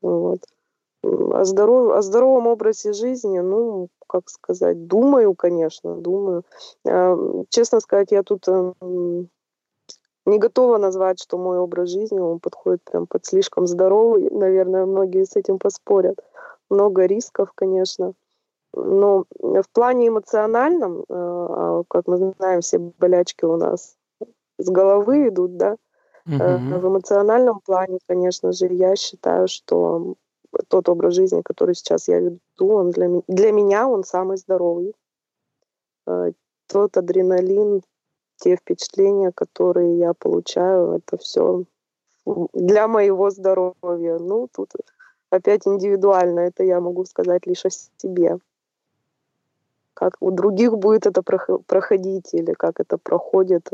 [0.01, 0.41] Вот.
[1.03, 1.93] О, здоров...
[1.93, 6.45] о здоровом образе жизни, ну, как сказать, думаю, конечно, думаю.
[6.87, 7.17] А,
[7.49, 9.29] честно сказать, я тут эм,
[10.25, 14.31] не готова назвать, что мой образ жизни, он подходит прям под слишком здоровый.
[14.31, 16.19] Наверное, многие с этим поспорят.
[16.71, 18.15] Много рисков, конечно.
[18.75, 23.97] Но в плане эмоциональном, э, а, как мы знаем, все болячки у нас
[24.59, 25.77] с головы идут, да,
[26.27, 30.15] mm В эмоциональном плане, конечно же, я считаю, что
[30.69, 34.95] тот образ жизни, который сейчас я веду, он для, для меня он самый здоровый.
[36.07, 36.33] Э,
[36.67, 37.83] тот адреналин,
[38.37, 41.65] те впечатления, которые я получаю, это все
[42.27, 44.19] для моего здоровья.
[44.19, 44.71] Ну, тут
[45.31, 48.39] опять индивидуально, это я могу сказать лишь о себе.
[49.95, 53.69] Как у других будет это проходить или как это проходит,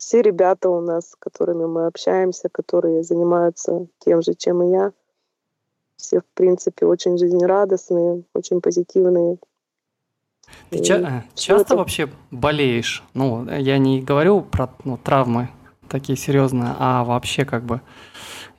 [0.00, 4.92] все ребята у нас, с которыми мы общаемся, которые занимаются тем же, чем и я,
[5.96, 9.36] все, в принципе, очень жизнерадостные, очень позитивные.
[10.70, 11.76] Ты и ча- э, часто это...
[11.76, 13.04] вообще болеешь?
[13.12, 15.50] Ну, я не говорю про ну, травмы
[15.86, 17.82] такие серьезные, а вообще как бы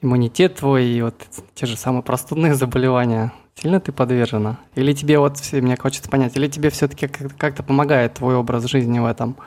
[0.03, 1.15] иммунитет твой и вот
[1.55, 3.33] те же самые простудные заболевания.
[3.55, 4.59] Сильно ты подвержена?
[4.75, 9.05] Или тебе вот, мне хочется понять, или тебе все-таки как-то помогает твой образ жизни в
[9.05, 9.37] этом,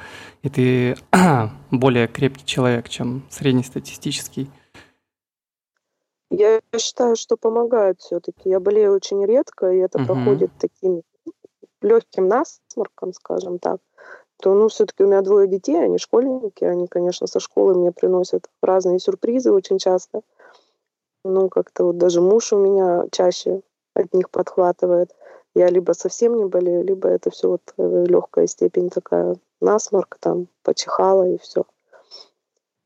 [0.42, 0.96] и ты
[1.70, 4.50] более крепкий человек, чем среднестатистический?
[6.30, 8.48] Я считаю, что помогает все-таки.
[8.48, 10.06] Я болею очень редко, и это угу.
[10.06, 11.02] проходит таким
[11.80, 13.80] легким насморком, скажем так.
[14.42, 18.48] То, ну, все-таки у меня двое детей, они школьники, они, конечно, со школы мне приносят
[18.62, 20.22] разные сюрпризы очень часто.
[21.24, 23.62] Ну, как-то вот даже муж у меня чаще
[23.94, 25.14] от них подхватывает.
[25.54, 30.48] Я либо совсем не болею, либо это все вот э, легкая степень такая насморк, там,
[30.62, 31.64] почихала и все.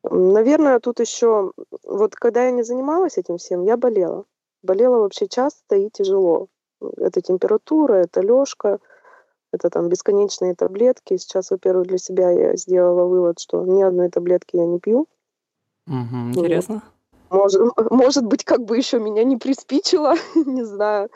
[0.05, 4.25] Наверное, тут еще, вот когда я не занималась этим всем, я болела.
[4.63, 6.49] Болела вообще часто и тяжело.
[6.97, 8.79] Это температура, это лёжка,
[9.53, 11.17] это там бесконечные таблетки.
[11.17, 15.07] Сейчас, во-первых, для себя я сделала вывод, что ни одной таблетки я не пью.
[15.87, 16.75] Угу, интересно.
[16.75, 16.83] Вот.
[17.31, 17.61] Может,
[17.91, 21.11] может быть, как бы еще меня не приспичило, не знаю.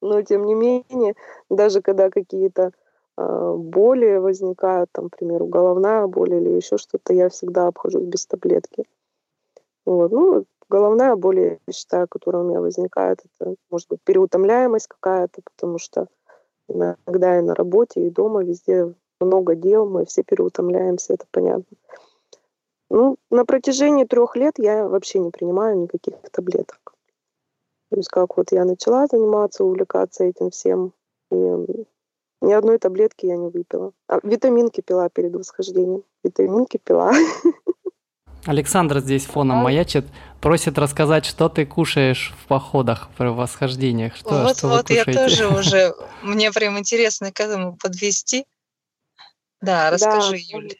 [0.00, 1.14] Но тем не менее,
[1.50, 2.72] даже когда какие-то
[3.18, 8.26] э, боли возникают, там, к примеру, головная боль или еще что-то, я всегда обхожусь без
[8.26, 8.84] таблетки.
[9.84, 10.10] Вот.
[10.10, 15.78] Ну, головная боль, я считаю, которая у меня возникает, это может быть переутомляемость какая-то, потому
[15.78, 16.06] что
[16.68, 21.76] иногда и на работе, и дома, везде много дел, мы все переутомляемся, это понятно.
[22.90, 26.94] Ну, на протяжении трех лет я вообще не принимаю никаких таблеток.
[27.90, 30.92] То есть как вот я начала заниматься, увлекаться этим всем,
[31.30, 31.36] и
[32.42, 33.92] ни одной таблетки я не выпила.
[34.08, 36.02] А витаминки пила перед восхождением.
[36.24, 37.12] Витаминки пила.
[38.46, 40.06] Александр здесь фоном маячит,
[40.40, 44.16] просит рассказать, что ты кушаешь в походах, в восхождениях.
[44.16, 48.46] Что, вот, что вот, я тоже уже, мне прям интересно к этому подвести.
[49.60, 50.58] Да, расскажи, да.
[50.58, 50.74] Юля.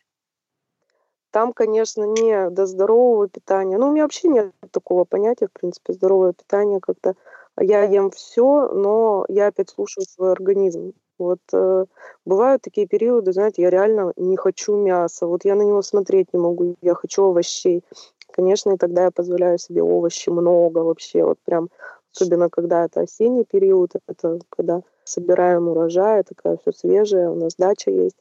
[1.31, 3.79] Там, конечно, не до здорового питания.
[3.79, 7.15] Ну, у меня вообще нет такого понятия, в принципе, здоровое питание как-то.
[7.59, 10.93] Я ем все, но я опять слушаю свой организм.
[11.19, 11.85] Вот э,
[12.25, 16.39] бывают такие периоды, знаете, я реально не хочу мяса, вот я на него смотреть не
[16.41, 17.85] могу, я хочу овощей.
[18.33, 21.69] Конечно, и тогда я позволяю себе овощи много вообще, вот прям,
[22.17, 27.91] особенно когда это осенний период, это когда собираем урожай, такая все свежее, у нас дача
[27.91, 28.17] есть.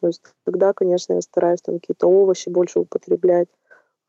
[0.00, 3.48] То есть тогда, конечно, я стараюсь там какие-то овощи больше употреблять.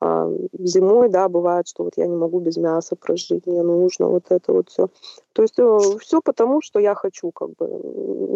[0.03, 0.27] А
[0.57, 4.51] зимой, да, бывает, что вот я не могу без мяса прожить, мне нужно вот это
[4.51, 4.89] вот все.
[5.33, 7.67] То есть э, все потому, что я хочу, как бы.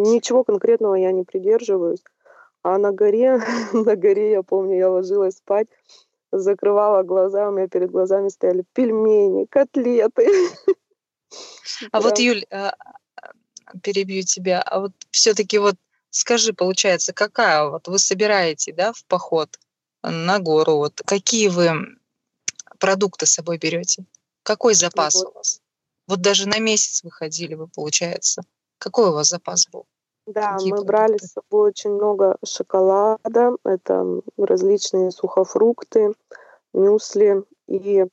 [0.07, 2.03] Ничего конкретного я не придерживаюсь.
[2.61, 3.39] А на горе,
[3.73, 5.67] на горе, я помню, я ложилась спать,
[6.31, 10.27] закрывала глаза, у меня перед глазами стояли пельмени, котлеты.
[11.91, 12.73] А вот, Юль, а,
[13.81, 15.75] перебью тебя, а вот все-таки вот
[16.15, 19.59] Скажи, получается, какая вот вы собираете, да, в поход
[20.01, 21.97] на гору, вот какие вы
[22.79, 24.05] продукты с собой берете?
[24.41, 25.27] Какой запас вот.
[25.27, 25.59] у вас?
[26.07, 28.43] Вот даже на месяц выходили вы, получается.
[28.77, 29.87] Какой у вас запас был?
[30.25, 30.87] Да, Какие мы продукты?
[30.87, 36.13] брали с собой очень много шоколада, это различные сухофрукты,
[36.71, 38.05] мюсли и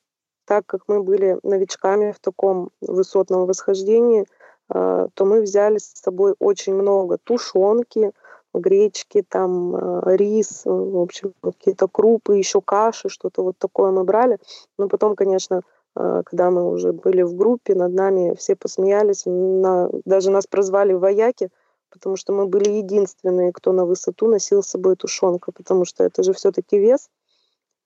[0.44, 4.26] так как мы были новичками в таком высотном восхождении,
[4.68, 8.12] то мы взяли с собой очень много тушенки,
[8.54, 14.38] гречки, там а, рис, в общем, какие-то крупы, еще каши, что-то вот такое мы брали.
[14.78, 15.62] Но потом, конечно,
[15.94, 21.50] когда мы уже были в группе, над нами все посмеялись, на, даже нас прозвали вояки,
[21.90, 26.22] потому что мы были единственные, кто на высоту носил с собой тушенку, потому что это
[26.22, 27.10] же все-таки вес.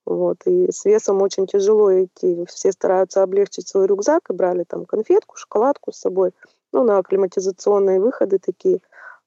[0.05, 2.45] Вот, и с весом очень тяжело идти.
[2.47, 6.31] Все стараются облегчить свой рюкзак и брали там конфетку, шоколадку с собой,
[6.77, 8.81] ну, на акклиматизационные выходы такие.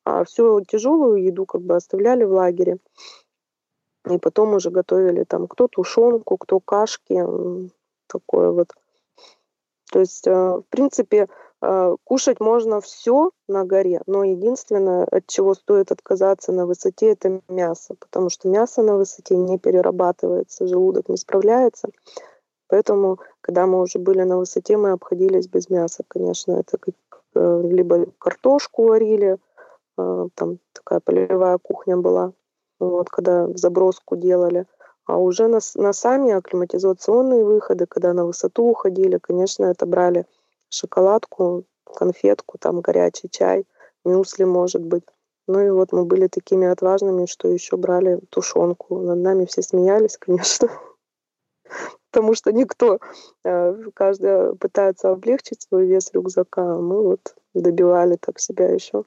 [0.04, 2.78] А всю тяжелую еду как бы оставляли в лагере.
[4.08, 7.26] И потом уже готовили там кто тушенку, кто кашки,
[8.08, 8.74] такое вот.
[9.92, 11.28] То есть, э, в принципе,
[11.62, 17.42] э, кушать можно все на горе, но единственное, от чего стоит отказаться на высоте, это
[17.50, 21.90] мясо, потому что мясо на высоте не перерабатывается, желудок не справляется.
[22.68, 26.54] Поэтому, когда мы уже были на высоте, мы обходились без мяса, конечно.
[26.54, 26.78] Это
[27.64, 29.38] либо картошку варили,
[29.96, 32.34] там такая полевая кухня была,
[32.80, 34.66] вот, когда заброску делали–
[35.10, 40.28] а уже на, на сами акклиматизационные выходы, когда на высоту уходили, конечно, это брали
[40.70, 43.66] шоколадку, конфетку, там горячий чай,
[44.06, 45.06] мюсли, может быть.
[45.48, 49.00] Ну и вот мы были такими отважными, что еще брали тушенку.
[49.00, 50.70] Над нами все смеялись, конечно,
[52.12, 53.00] потому что никто,
[53.44, 59.06] э, каждый пытается облегчить свой вес рюкзака, а мы вот добивали так себя еще.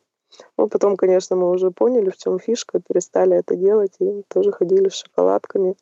[0.56, 4.88] Ну, потом, конечно, мы уже поняли, в чем фишка, перестали это делать и тоже ходили
[4.88, 5.76] с шоколадками.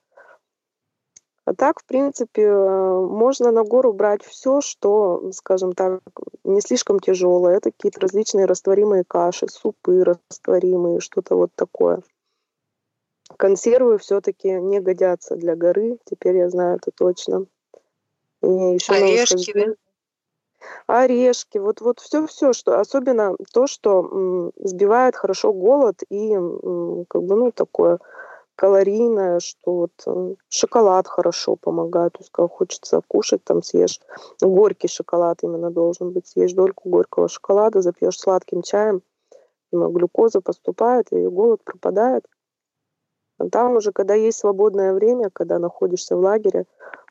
[1.45, 6.01] А так, в принципе, э, можно на гору брать все, что, скажем так,
[6.45, 7.57] не слишком тяжелое.
[7.57, 12.03] Это какие-то различные растворимые каши, супы растворимые, что-то вот такое.
[13.37, 17.47] Консервы все-таки не годятся для горы, теперь я знаю это точно.
[18.43, 19.75] И еще Орешки, да?
[20.87, 26.35] Орешки, вот, вот все-все, что особенно то, что сбивает хорошо голод и
[27.09, 27.99] как бы, ну, такое
[28.61, 32.13] калорийное, что вот э, шоколад хорошо помогает.
[32.13, 34.01] То есть, когда хочется кушать, там съешь
[34.43, 36.27] горький шоколад именно должен быть.
[36.27, 39.01] Съешь дольку горького шоколада, запьешь сладким чаем,
[39.73, 42.27] глюкоза поступает, и голод пропадает.
[43.41, 46.67] А там уже, когда есть свободное время, когда находишься в лагере,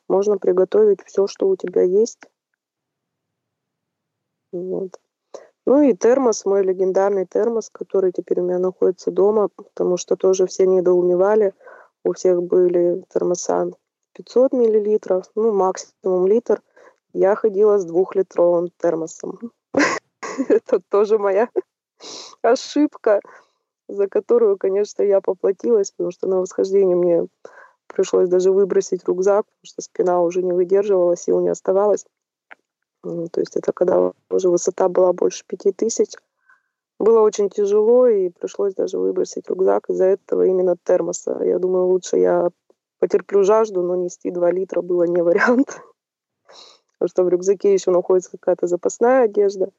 [0.08, 2.20] можно приготовить все, что у тебя есть.
[4.52, 5.00] Вот.
[5.66, 10.46] Ну и термос, мой легендарный термос, который теперь у меня находится дома, потому что тоже
[10.46, 11.54] все недоумевали.
[12.04, 13.72] У всех были термоса
[14.14, 16.62] 500 миллилитров, ну максимум литр.
[17.12, 19.52] Я ходила с двухлитровым термосом.
[20.48, 21.50] Это тоже моя
[22.44, 23.20] ошибка,
[23.90, 27.28] за которую, конечно, я поплатилась, потому что на восхождении мне
[27.88, 32.06] пришлось даже выбросить рюкзак, потому что спина уже не выдерживала, сил не оставалось.
[33.02, 36.12] То есть это когда уже высота была больше пяти тысяч.
[37.00, 41.40] Было очень тяжело, и пришлось даже выбросить рюкзак из-за этого именно термоса.
[41.44, 42.50] Я думаю, лучше я
[43.00, 45.68] потерплю жажду, но нести 2 литра было не вариант.
[47.00, 49.72] Потому что в рюкзаке еще находится какая-то запасная одежда,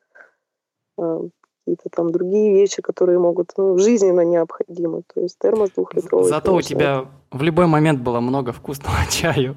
[1.71, 5.03] какие-то там другие вещи, которые могут ну, жизненно необходимы.
[5.15, 6.29] То есть термос двухлитровый.
[6.29, 9.57] Зато конечно, у тебя в любой момент было много вкусного чаю,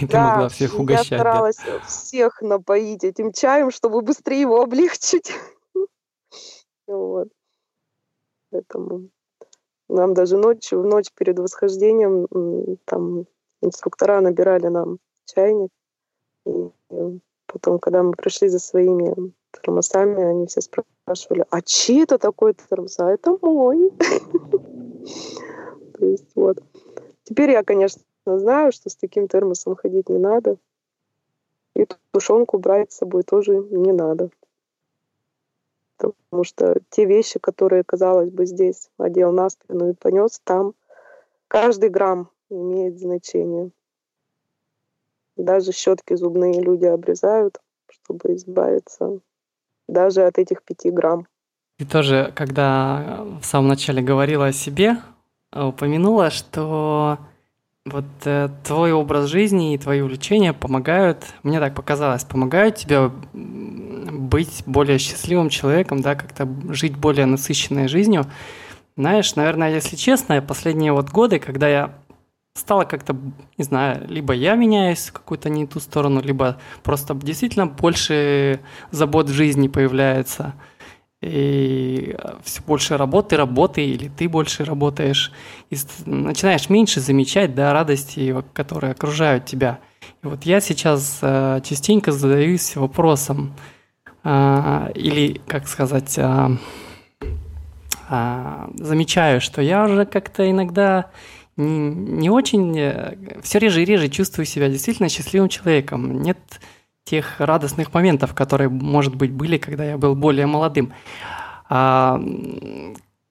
[0.00, 1.10] и ты да, могла всех угощать.
[1.10, 1.80] я старалась да.
[1.86, 5.32] всех напоить этим чаем, чтобы быстрее его облегчить.
[6.86, 7.28] Вот.
[8.50, 9.10] Поэтому
[9.88, 12.26] нам даже ночью, в ночь перед восхождением,
[12.84, 13.26] там
[13.62, 15.70] инструктора набирали нам чайник.
[16.46, 16.68] И
[17.46, 22.98] потом, когда мы пришли за своими термосами, они все спрашивали, а чьи это такой термос?
[22.98, 23.90] А это мой.
[25.98, 26.62] То есть вот.
[27.24, 30.56] Теперь я, конечно, знаю, что с таким термосом ходить не надо.
[31.74, 34.30] И тушенку брать с собой тоже не надо.
[35.96, 40.74] Потому что те вещи, которые, казалось бы, здесь одел на спину и понес, там
[41.48, 43.70] каждый грамм имеет значение.
[45.36, 49.20] Даже щетки зубные люди обрезают, чтобы избавиться
[49.92, 51.26] даже от этих пяти грамм.
[51.78, 54.98] Ты тоже, когда в самом начале говорила о себе,
[55.52, 57.18] упомянула, что
[57.86, 64.62] вот э, твой образ жизни и твои увлечения помогают, мне так показалось, помогают тебе быть
[64.66, 68.26] более счастливым человеком, да, как-то жить более насыщенной жизнью.
[68.96, 71.94] Знаешь, наверное, если честно, последние вот годы, когда я
[72.54, 73.16] стала как-то,
[73.58, 79.28] не знаю, либо я меняюсь в какую-то не ту сторону, либо просто действительно больше забот
[79.28, 80.54] в жизни появляется–
[81.20, 85.32] и все больше работы, работы, или ты больше работаешь,
[85.68, 85.76] и
[86.06, 89.80] начинаешь меньше замечать, да, радости, которые окружают тебя.
[90.22, 93.54] И вот я сейчас э, частенько задаюсь вопросом,
[94.24, 96.56] э, или, как сказать, э,
[98.78, 101.10] замечаю, что я уже как-то иногда
[101.60, 106.22] не, очень, э, все реже и реже чувствую себя действительно счастливым человеком.
[106.22, 106.38] Нет
[107.04, 110.92] тех радостных моментов, которые, может быть, были, когда я был более молодым.
[111.68, 112.20] А,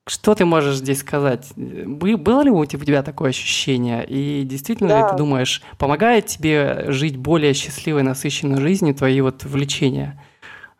[0.08, 1.52] что ты можешь здесь сказать?
[1.56, 4.06] Было ли у тебя такое ощущение?
[4.06, 5.02] И действительно да.
[5.02, 10.22] ли ты думаешь, помогает тебе жить более счастливой, насыщенной жизнью твои вот влечения?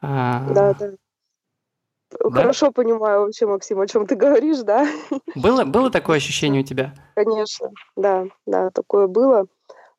[0.02, 0.92] А, да, да.
[2.24, 2.42] Да?
[2.42, 4.88] Хорошо понимаю вообще, Максим, о чем ты говоришь, да?
[5.36, 6.94] Было, было такое ощущение у тебя?
[7.16, 9.46] Конечно, да, да, такое было.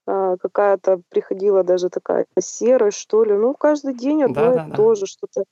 [0.07, 3.33] А, какая-то приходила даже такая серость, что ли.
[3.33, 5.45] Ну, каждый день одно да, и да, то же, что-то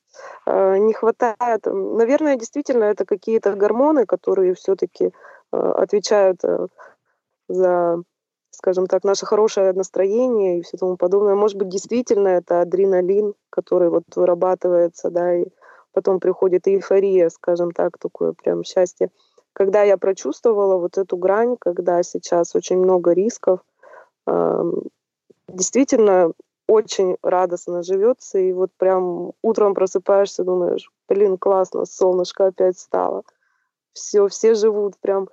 [0.46, 1.64] а, не хватает.
[1.64, 5.12] Наверное, действительно, это какие-то гормоны, которые все-таки
[5.52, 6.40] а, отвечают
[7.48, 8.02] за,
[8.50, 11.34] скажем так, наше хорошее настроение и все тому подобное.
[11.34, 15.46] Может быть, действительно, это адреналин, который вот вырабатывается, да, и
[15.98, 19.10] потом приходит эйфория, скажем так, такое прям счастье.
[19.52, 23.58] Когда я прочувствовала вот эту грань, когда сейчас очень много рисков,
[25.48, 26.30] действительно
[26.68, 33.24] очень радостно живется, и вот прям утром просыпаешься, думаешь, блин, классно, солнышко опять стало.
[33.92, 35.28] Все, все живут прям,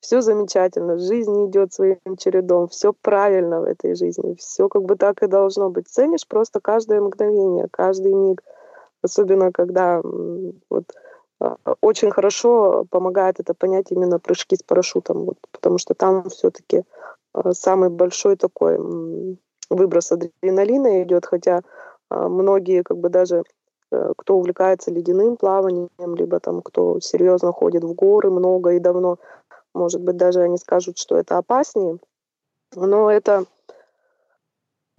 [0.00, 5.22] все замечательно, жизнь идет своим чередом, все правильно в этой жизни, все как бы так
[5.22, 5.88] и должно быть.
[5.88, 8.42] Ценишь просто каждое мгновение, каждый миг,
[9.04, 10.00] особенно когда
[10.70, 10.84] вот
[11.40, 16.84] а, очень хорошо помогает это понять именно прыжки с парашютом, вот, потому что там все-таки
[17.34, 18.78] Э, самый большой такой
[19.70, 21.62] выброс адреналина идет, хотя
[22.10, 23.42] а, многие как бы даже
[23.90, 29.18] э, кто увлекается ледяным плаванием, либо там кто серьезно ходит в горы много и давно,
[29.74, 31.98] может быть, даже они скажут, что это опаснее.
[32.76, 33.44] Но это,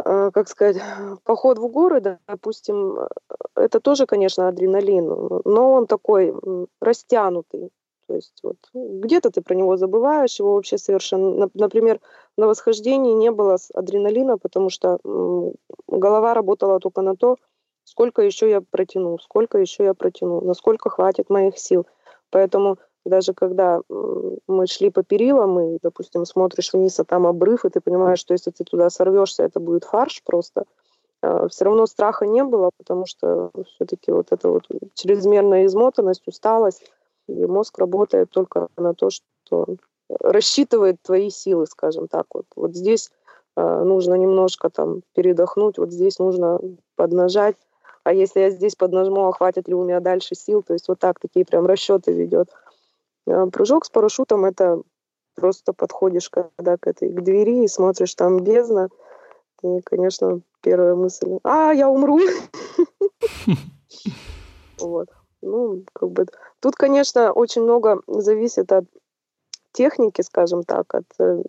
[0.05, 0.81] как сказать,
[1.23, 2.99] поход в горы, допустим,
[3.55, 5.07] это тоже, конечно, адреналин,
[5.45, 6.33] но он такой
[6.79, 7.71] растянутый.
[8.07, 11.49] То есть вот где-то ты про него забываешь, его вообще совершенно...
[11.55, 11.99] Например,
[12.37, 14.99] на восхождении не было адреналина, потому что
[15.87, 17.37] голова работала только на то,
[17.83, 21.87] сколько еще я протяну, сколько еще я протяну, насколько хватит моих сил.
[22.29, 27.69] Поэтому даже когда мы шли по перилам, и, допустим, смотришь вниз, а там обрыв, и
[27.69, 30.65] ты понимаешь, что если ты туда сорвешься, это будет фарш просто,
[31.21, 36.83] а, все равно страха не было, потому что все-таки вот эта вот чрезмерная измотанность, усталость,
[37.27, 39.65] и мозг работает только на то, что
[40.19, 42.27] рассчитывает твои силы, скажем так.
[42.33, 43.11] Вот, вот здесь
[43.55, 46.59] э, нужно немножко там передохнуть, вот здесь нужно
[46.95, 47.55] поднажать.
[48.03, 50.61] А если я здесь поднажму, а хватит ли у меня дальше сил?
[50.61, 52.49] То есть вот так такие прям расчеты ведет.
[53.27, 54.81] Э, прыжок с парашютом это
[55.35, 58.89] просто подходишь когда к этой к двери и смотришь там бездна.
[59.63, 62.19] И, конечно, первая мысль, а, я умру.
[64.77, 65.07] Вот.
[65.41, 66.25] Ну, как бы
[66.59, 68.83] тут, конечно, очень много зависит от
[69.71, 71.43] техники, скажем так, от, э,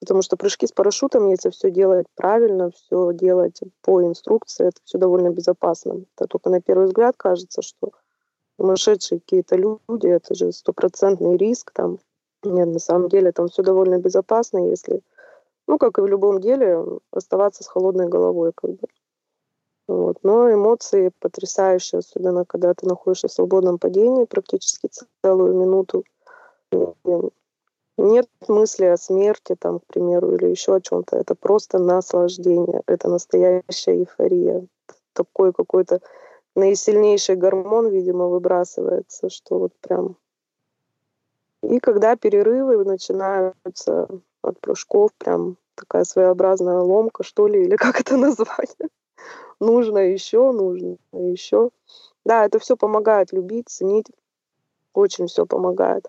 [0.00, 4.98] потому что прыжки с парашютом, если все делать правильно, все делать по инструкции, это все
[4.98, 6.04] довольно безопасно.
[6.16, 7.92] Это только на первый взгляд кажется, что
[8.58, 11.98] сумасшедшие какие-то люди, это же стопроцентный риск там.
[12.42, 15.00] Нет, на самом деле там все довольно безопасно, если,
[15.66, 18.88] ну, как и в любом деле, оставаться с холодной головой, как бы.
[19.88, 20.18] Вот.
[20.22, 24.90] Но эмоции потрясающие, особенно когда ты находишься в свободном падении практически
[25.22, 26.04] целую минуту.
[27.96, 31.16] Нет мысли о смерти, там, к примеру, или еще о чем-то.
[31.16, 32.82] Это просто наслаждение.
[32.86, 34.66] Это настоящая эйфория.
[35.14, 36.00] Такой какой-то
[36.58, 40.16] наисильнейший гормон, видимо, выбрасывается, что вот прям...
[41.62, 44.08] И когда перерывы начинаются
[44.42, 48.76] от прыжков, прям такая своеобразная ломка, что ли, или как это назвать?
[49.60, 51.70] нужно еще, нужно еще.
[52.24, 54.06] Да, это все помогает любить, ценить.
[54.94, 56.06] Очень все помогает.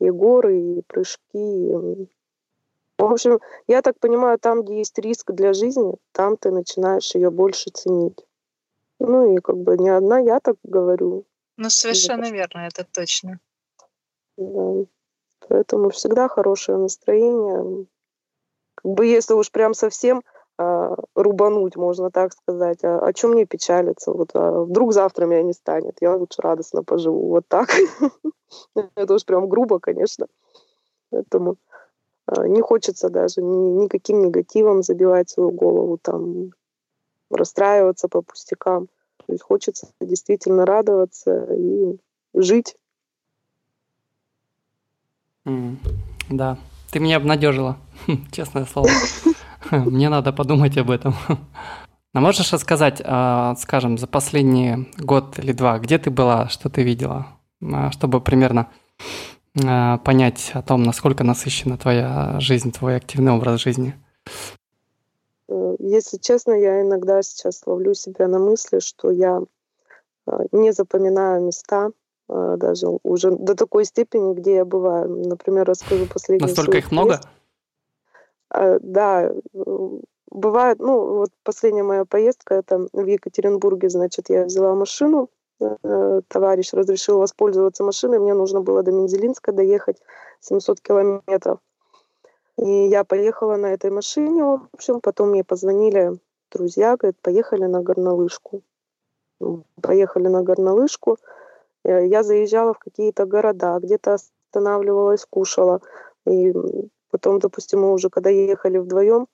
[0.00, 1.18] И горы, и прыжки.
[1.34, 2.08] И...
[2.98, 7.30] В общем, я так понимаю, там, где есть риск для жизни, там ты начинаешь ее
[7.30, 8.24] больше ценить.
[9.06, 11.24] Ну и как бы не одна я так говорю.
[11.56, 13.38] Ну, совершенно верно, это точно.
[14.36, 14.84] Да.
[15.48, 17.86] Поэтому всегда хорошее настроение.
[18.76, 20.22] Как бы если уж прям совсем
[20.56, 22.84] а, рубануть, можно так сказать.
[22.84, 24.12] А о чем мне печалиться?
[24.12, 27.28] Вот, а вдруг завтра меня не станет, я лучше радостно поживу.
[27.28, 27.70] Вот так.
[28.96, 30.26] Это уж прям грубо, конечно.
[31.10, 31.56] Поэтому
[32.26, 36.50] а, не хочется даже ни, никаким негативом забивать свою голову, там,
[37.30, 38.88] расстраиваться по пустякам.
[39.26, 41.98] То есть хочется действительно радоваться и
[42.34, 42.76] жить.
[45.46, 45.76] Mm,
[46.30, 46.58] да,
[46.90, 47.78] ты меня обнадежила,
[48.32, 48.90] честное слово.
[49.70, 51.14] Мне надо подумать об этом.
[52.14, 56.82] А можешь рассказать, а, скажем, за последний год или два, где ты была, что ты
[56.82, 57.26] видела,
[57.60, 58.68] а, чтобы примерно
[59.64, 63.94] а, понять о том, насколько насыщена твоя жизнь, твой активный образ жизни?
[65.48, 69.42] Э, если честно, я иногда сейчас ловлю себя на мысли, что я
[70.52, 71.90] не запоминаю места,
[72.28, 75.06] даже уже до такой степени, где я бываю.
[75.28, 77.20] Например, расскажу последний Настолько их много?
[78.50, 79.30] Да,
[80.34, 85.30] бывает, ну, вот последняя моя поездка, это в Екатеринбурге, значит, я взяла машину,
[85.60, 90.02] э, товарищ разрешил воспользоваться машиной, мне нужно было до Мензелинска доехать
[90.40, 91.58] 700 километров.
[92.58, 96.18] И я поехала на этой машине, в общем, потом мне позвонили
[96.52, 98.62] друзья, говорят, поехали на горнолыжку.
[99.82, 101.18] Поехали на горнолыжку.
[101.84, 105.80] Э, я заезжала в какие-то города, где-то останавливалась, кушала.
[106.26, 106.52] И
[107.10, 109.26] потом, допустим, мы уже когда ехали вдвоем,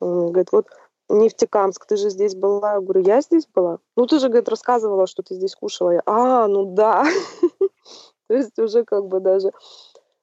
[0.00, 0.66] говорит, вот
[1.08, 2.74] Нефтекамск, ты же здесь была?
[2.74, 3.78] Я говорю, я здесь была?
[3.96, 5.92] Ну, ты же, говорит, рассказывала, что ты здесь кушала.
[5.92, 7.06] Я, а, ну да.
[8.28, 9.52] То есть уже как бы даже...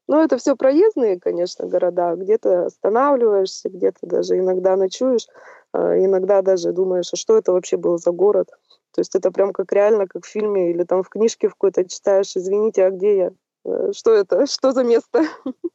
[0.07, 2.15] Ну, это все проездные, конечно, города.
[2.15, 5.27] Где-то останавливаешься, где-то даже иногда ночуешь,
[5.73, 8.49] а, иногда даже думаешь, а что это вообще был за город?
[8.91, 11.85] То есть это прям как реально, как в фильме или там в книжке в какой-то
[11.89, 13.31] читаешь, извините, а где я?
[13.65, 14.45] Э, что это?
[14.47, 15.23] Что за место?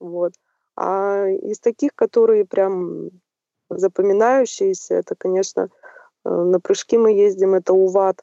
[0.00, 0.32] Вот.
[0.76, 3.10] А из таких, которые прям
[3.70, 5.70] запоминающиеся, это, конечно,
[6.24, 8.22] э, на прыжки мы ездим, это УВАД.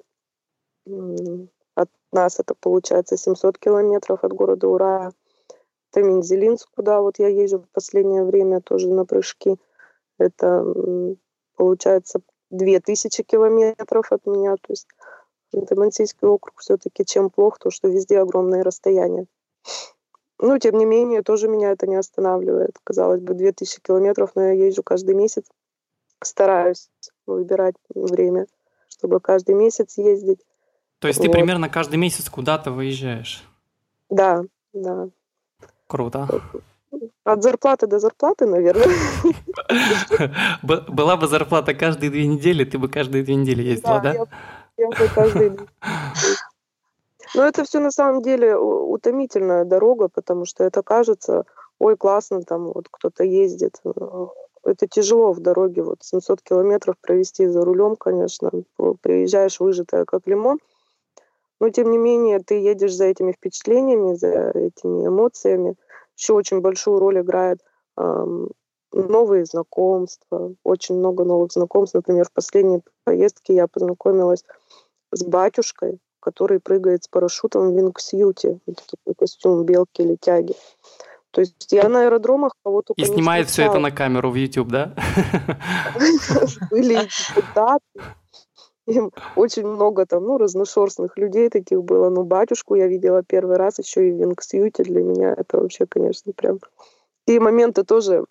[2.13, 5.13] Нас это получается 700 километров от города Ура.
[5.91, 9.57] Это Мензелинск, куда вот я езжу в последнее время тоже на прыжки.
[10.19, 10.63] Это
[11.55, 14.57] получается 2000 километров от меня.
[14.57, 14.87] То есть
[15.51, 19.25] это Мансийский округ все-таки чем плохо, то что везде огромные расстояния.
[20.37, 22.77] Ну, тем не менее, тоже меня это не останавливает.
[22.83, 25.45] Казалось бы, 2000 километров, но я езжу каждый месяц.
[26.23, 26.91] Стараюсь
[27.25, 28.45] выбирать время,
[28.87, 30.45] чтобы каждый месяц ездить.
[31.03, 31.25] То есть вот.
[31.25, 33.43] ты примерно каждый месяц куда-то выезжаешь?
[34.09, 34.41] Да,
[34.71, 35.09] да.
[35.85, 36.29] Круто.
[37.25, 38.87] От зарплаты до зарплаты, наверное.
[40.63, 44.13] Была бы зарплата каждые две недели, ты бы каждые две недели ездила, да?
[44.13, 44.25] Я,
[44.77, 45.57] я бы каждые
[47.35, 51.43] но это все на самом деле утомительная дорога, потому что это кажется,
[51.79, 53.81] ой, классно, там вот кто-то ездит.
[53.83, 54.27] Э,
[54.63, 58.51] это тяжело в дороге, вот 700 километров провести за рулем, конечно.
[59.01, 60.59] Приезжаешь выжатая как лимон.
[61.63, 65.75] Но тем не менее ты едешь за этими впечатлениями, за этими эмоциями.
[66.17, 67.61] Еще очень большую роль играет
[67.97, 68.51] эм,
[68.91, 71.95] новые знакомства, очень много новых знакомств.
[71.95, 74.43] Например, в последней поездке я познакомилась
[75.13, 78.59] с батюшкой, который прыгает с парашютом в вингсьюте.
[78.67, 80.55] Это такой костюм белки-летяги.
[81.31, 84.93] То есть я на аэродромах кого-то И снимает все это на камеру в YouTube, да?
[86.69, 87.85] Были депутаты.
[89.35, 92.09] Очень много там, ну, разношерстных людей таких было.
[92.09, 94.83] Но батюшку я видела первый раз еще и в Вингсьюте.
[94.83, 96.59] Для меня это вообще, конечно, прям...
[97.25, 98.25] И моменты тоже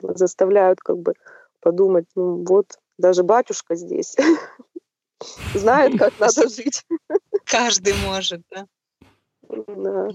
[0.00, 1.14] заставляют как бы
[1.60, 4.16] подумать, ну вот, даже батюшка здесь
[5.54, 6.84] знает, как надо жить.
[7.44, 8.66] Каждый может, да?
[9.48, 10.08] Да.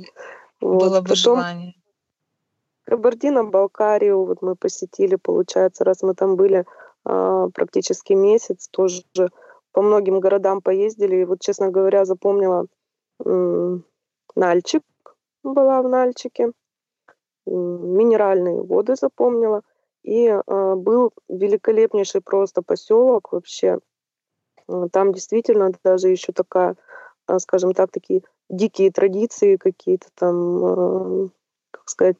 [0.62, 0.80] Вот.
[0.80, 1.76] Было бы Потом желание.
[2.86, 6.66] Кабардино-Балкарию вот мы посетили, получается, раз мы там были
[7.06, 9.04] практически месяц, тоже
[9.72, 11.18] по многим городам поездили.
[11.18, 12.66] И вот, честно говоря, запомнила
[14.36, 14.84] Нальчик,
[15.44, 16.52] была в Нальчике,
[17.46, 19.62] минеральные воды запомнила.
[20.04, 23.80] И а, был великолепнейший просто поселок вообще
[24.68, 26.76] Э, там действительно даже еще такая,
[27.40, 31.32] скажем так, такие дикие традиции какие-то там,
[31.72, 32.18] как сказать,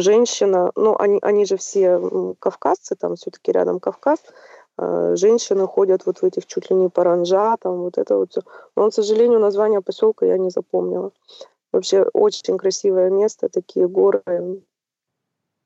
[0.00, 2.00] женщина, ну, они, они же все
[2.38, 4.18] кавказцы, там все-таки рядом Кавказ,
[4.78, 8.42] женщины ходят вот в этих чуть ли не паранжа, там вот это вот все.
[8.76, 11.10] Но, к сожалению, название поселка я не запомнила.
[11.72, 14.62] Вообще очень красивое место, такие горы,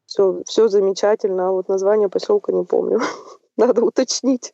[0.06, 3.00] все, все замечательно, а вот название поселка не помню.
[3.56, 4.52] Надо уточнить.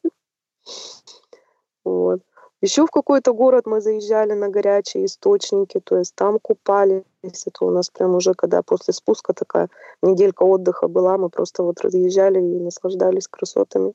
[1.85, 2.21] Вот.
[2.61, 7.05] Еще в какой-то город мы заезжали на горячие источники, то есть там купались.
[7.23, 9.69] Это у нас прям уже, когда после спуска такая
[10.03, 13.93] неделька отдыха была, мы просто вот разъезжали и наслаждались красотами,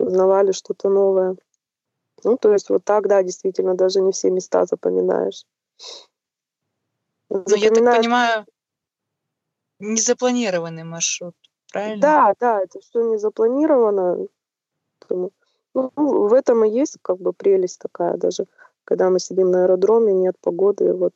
[0.00, 1.36] узнавали что-то новое.
[2.24, 5.44] Ну, то есть вот так, да, действительно, даже не все места запоминаешь.
[7.28, 8.46] Ну, я так понимаю,
[9.78, 11.34] незапланированный маршрут,
[11.72, 12.00] правильно?
[12.00, 14.26] Да, да, это все не запланировано.
[15.76, 15.90] Ну,
[16.28, 18.46] в этом и есть как бы прелесть такая даже,
[18.84, 21.12] когда мы сидим на аэродроме, нет погоды, вот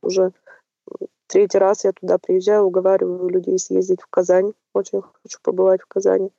[0.00, 0.32] уже
[1.26, 4.52] третий раз я туда приезжаю, уговариваю людей съездить в Казань.
[4.74, 6.30] Очень хочу побывать в Казани.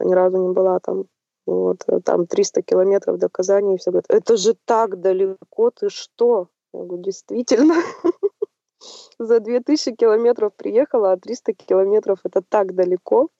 [0.00, 1.06] Ни разу не была там.
[1.46, 5.88] Вот, э, там 300 километров до Казани, и все говорят, это же так далеко, ты
[5.88, 6.48] что?
[6.74, 7.74] Я говорю, действительно.
[9.18, 13.30] За 2000 километров приехала, а 300 километров это так далеко.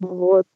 [0.00, 0.46] Вот.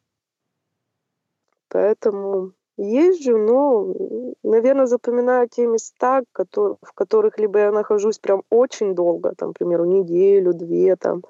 [1.70, 3.94] Поэтому езжу, но,
[4.42, 9.84] наверное, запоминаю те места, в которых либо я нахожусь прям очень долго, там, к примеру,
[9.84, 11.22] неделю, две, там,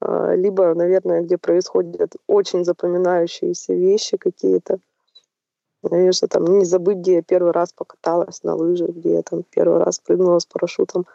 [0.00, 4.78] а, либо, наверное, где происходят очень запоминающиеся вещи какие-то.
[5.82, 9.82] Конечно, там не забыть, где я первый раз покаталась на лыжах, где я там первый
[9.82, 11.06] раз прыгнула с парашютом,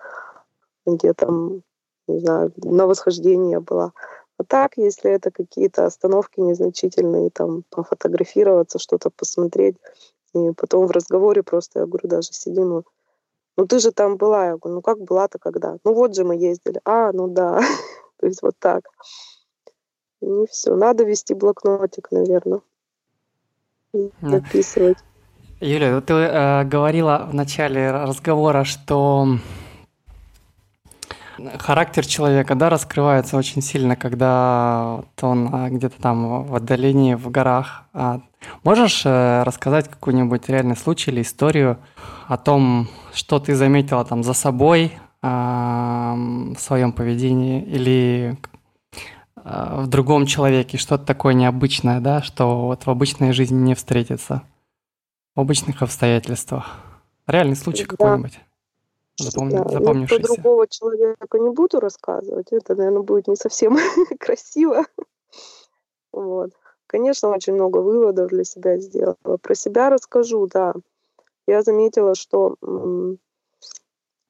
[0.85, 1.61] где там,
[2.07, 3.93] не знаю, на восхождении была.
[4.37, 9.77] А так, если это какие-то остановки незначительные, там, пофотографироваться, что-то посмотреть,
[10.33, 12.83] и потом в разговоре просто, я говорю, даже сидим, ну,
[13.57, 14.47] ну ты же там была.
[14.47, 15.77] Я говорю, ну как была-то когда?
[15.83, 16.81] Ну вот же мы ездили.
[16.83, 17.59] А, ну да.
[18.19, 18.83] То есть вот так.
[20.21, 20.75] И все.
[20.75, 22.61] Надо вести блокнотик, наверное.
[24.21, 24.97] Записывать.
[25.61, 29.37] Юля, ты э, говорила в начале разговора, что
[31.57, 37.83] характер человека, да, раскрывается очень сильно, когда он а, где-то там в отдалении, в горах.
[37.93, 38.21] А
[38.63, 41.77] можешь э, рассказать какой-нибудь реальный случай или историю
[42.27, 48.37] о том, что ты заметила там за собой а, в своем поведении или
[49.43, 54.41] в другом человеке, что-то такое необычное, да, что вот в обычной жизни не встретится,
[55.35, 56.79] в обычных обстоятельствах.
[57.27, 57.89] Реальный случай да.
[57.89, 58.39] какой-нибудь.
[59.17, 60.23] Запомни, да, запомнившийся.
[60.23, 62.51] про другого человека не буду рассказывать.
[62.51, 63.77] Это, наверное, будет не совсем
[64.19, 64.85] красиво.
[66.11, 66.51] Вот.
[66.87, 69.37] Конечно, очень много выводов для себя сделала.
[69.41, 70.73] Про себя расскажу, да.
[71.47, 72.55] Я заметила, что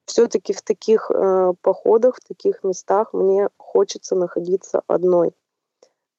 [0.06, 5.32] все-таки в таких э, походах, в таких местах мне хочется находиться одной.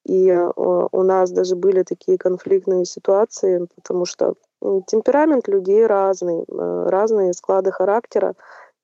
[0.04, 6.86] И э, у нас даже были такие конфликтные ситуации, потому что темперамент людей разный, э,
[6.88, 8.34] разные склады характера.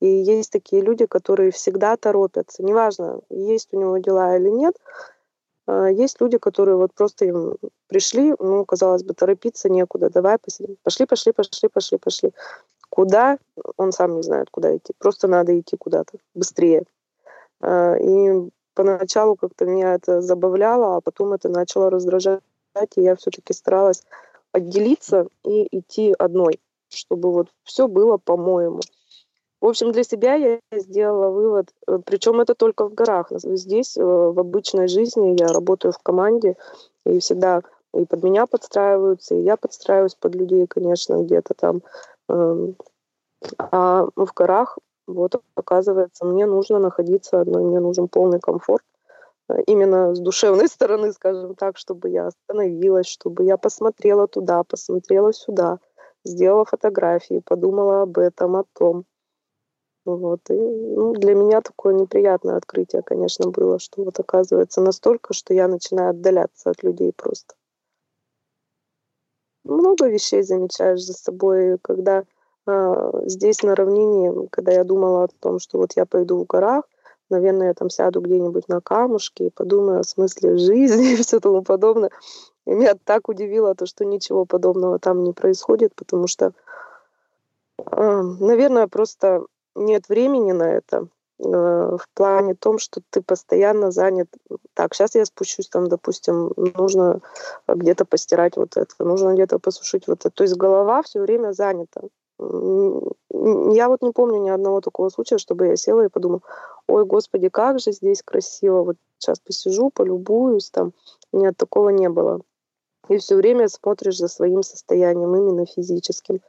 [0.01, 2.63] И есть такие люди, которые всегда торопятся.
[2.63, 4.77] Неважно, есть у него дела или нет.
[5.67, 7.57] А, есть люди, которые вот просто им
[7.89, 10.11] пришли, ну, казалось бы, торопиться некуда.
[10.11, 10.77] Давай посидим.
[10.83, 12.33] Пошли, пошли, пошли, пошли, пошли.
[12.91, 13.39] Куда?
[13.77, 14.93] Он сам не знает, куда идти.
[14.99, 16.85] Просто надо идти куда-то быстрее.
[17.61, 22.43] А, и поначалу как-то меня это забавляло, а потом это начало раздражать,
[22.97, 24.03] и я все-таки старалась
[24.55, 28.81] отделиться и идти одной, чтобы вот все было по-моему.
[29.61, 33.33] В общем, для себя я сделала вывод, э, причем это только в горах.
[33.33, 36.57] Здесь, э, в обычной жизни, я работаю в команде,
[37.05, 37.63] и всегда
[37.95, 41.83] и под меня подстраиваются, и я подстраиваюсь под людей, конечно, где-то там.
[42.29, 42.77] Эм,
[43.59, 48.85] а в горах, вот, оказывается, мне нужно находиться одной, мне нужен полный комфорт.
[49.49, 55.33] Э, именно с душевной стороны, скажем так, чтобы я остановилась, чтобы я посмотрела туда, посмотрела
[55.33, 55.79] сюда,
[56.25, 59.05] сделала фотографии, подумала об этом, о том.
[60.05, 60.41] Вот.
[60.51, 65.67] И, ну, для меня такое неприятное открытие, конечно, было, что вот оказывается настолько, что я
[65.67, 67.55] начинаю отдаляться от людей просто.
[69.65, 72.25] Много вещей замечаешь за собой, когда
[72.67, 76.85] э, здесь на равнине, когда я думала о том, что вот я пойду в горах,
[77.31, 81.63] наверное, я там сяду где-нибудь на камушке и подумаю о смысле жизни и все тому
[81.63, 82.11] подобное.
[82.67, 86.53] И меня так удивило то, что ничего подобного там не происходит, потому что,
[87.79, 89.45] э, наверное, просто
[89.75, 91.09] нет времени на это
[91.39, 94.29] э, в плане том, что ты постоянно занят.
[94.73, 97.21] Так, сейчас я спущусь, там, допустим, нужно
[97.69, 100.31] где-то постирать вот это, нужно где-то посушить вот это.
[100.31, 102.03] То есть голова все время занята.
[102.39, 106.41] Я вот не помню ни одного такого случая, чтобы я села и подумала,
[106.89, 110.93] ой, господи, как же здесь красиво, вот сейчас посижу, полюбуюсь, там.
[111.33, 112.41] Нет, такого не было.
[113.09, 116.41] И все время смотришь за своим состоянием, именно физическим.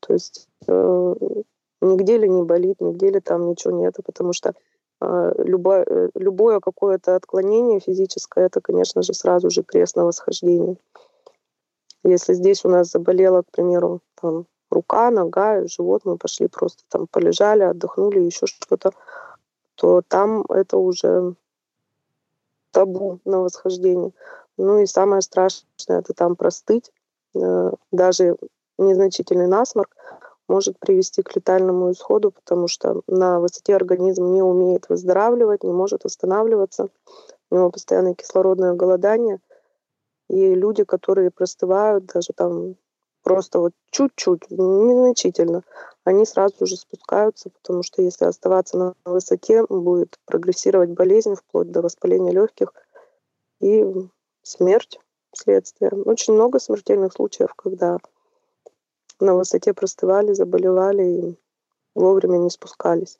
[0.00, 1.14] То есть э,
[1.80, 4.54] нигде ли не болит, нигде ли там ничего нет, потому что
[5.00, 10.76] э, любое, э, любое какое-то отклонение физическое, это, конечно же, сразу же крест на восхождение.
[12.04, 17.06] Если здесь у нас заболела, к примеру, там, рука, нога, живот, мы пошли просто там
[17.06, 18.92] полежали, отдохнули, еще что-то,
[19.74, 21.34] то там это уже
[22.70, 24.12] табу на восхождение.
[24.56, 26.92] Ну и самое страшное, это там простыть,
[27.34, 28.36] э, даже
[28.78, 29.96] незначительный насморк,
[30.48, 36.04] может привести к летальному исходу, потому что на высоте организм не умеет выздоравливать, не может
[36.04, 36.88] восстанавливаться.
[37.50, 39.40] У него постоянное кислородное голодание.
[40.28, 42.76] И люди, которые простывают, даже там
[43.22, 45.62] просто вот чуть-чуть, незначительно,
[46.04, 51.82] они сразу же спускаются, потому что если оставаться на высоте, будет прогрессировать болезнь вплоть до
[51.82, 52.72] воспаления легких
[53.60, 53.84] и
[54.42, 54.98] смерть
[55.34, 55.90] следствие.
[55.92, 57.98] Очень много смертельных случаев, когда
[59.20, 61.38] на высоте простывали, заболевали и
[61.94, 63.18] вовремя не спускались.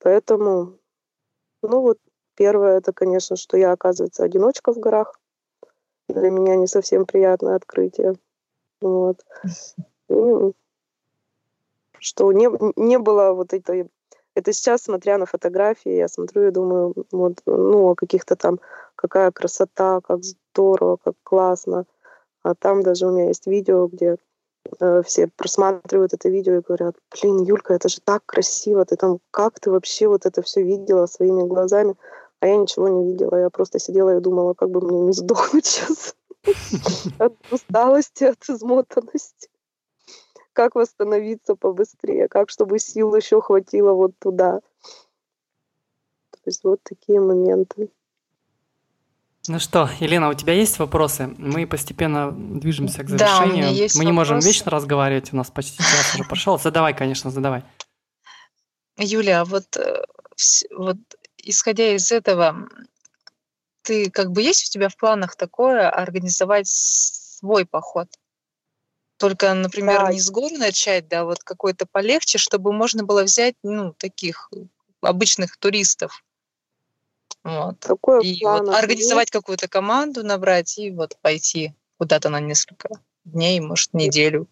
[0.00, 0.78] Поэтому,
[1.62, 1.98] ну вот
[2.34, 5.19] первое, это, конечно, что я, оказывается, одиночка в горах.
[6.12, 8.14] Для меня не совсем приятное открытие.
[8.80, 9.24] Вот.
[10.08, 10.52] И,
[11.98, 13.88] что не, не было вот этой...
[14.34, 18.60] Это сейчас, смотря на фотографии, я смотрю и думаю, вот, ну, о каких-то там,
[18.94, 21.84] какая красота, как здорово, как классно.
[22.42, 24.16] А там даже у меня есть видео, где
[24.78, 29.18] э, все просматривают это видео и говорят, блин, Юлька, это же так красиво, ты там,
[29.30, 31.96] как ты вообще вот это все видела своими глазами?
[32.40, 35.66] А я ничего не видела, я просто сидела и думала, как бы мне не сдохнуть
[35.66, 36.16] сейчас
[37.18, 39.48] от усталости, от измотанности.
[40.54, 44.60] Как восстановиться побыстрее, как чтобы сил еще хватило вот туда.
[46.30, 47.90] То есть вот такие моменты.
[49.46, 51.34] Ну что, Елена, у тебя есть вопросы?
[51.38, 53.46] Мы постепенно движемся к завершению.
[53.46, 56.58] Да, у меня есть Мы не можем вечно разговаривать, у нас почти час уже прошел.
[56.58, 57.64] Задавай, конечно, задавай.
[58.96, 60.04] Юля, а вот, э,
[60.76, 60.98] вот
[61.50, 62.68] исходя из этого,
[63.82, 68.08] ты как бы есть у тебя в планах такое организовать свой поход?
[69.16, 70.12] Только, например, да.
[70.12, 74.50] не с гор начать, да, вот какой-то полегче, чтобы можно было взять, ну, таких
[75.02, 76.24] обычных туристов.
[77.44, 77.78] Вот.
[77.80, 79.32] Такое и вот организовать есть.
[79.32, 82.88] какую-то команду, набрать и вот пойти куда-то на несколько
[83.24, 84.46] дней, может, неделю.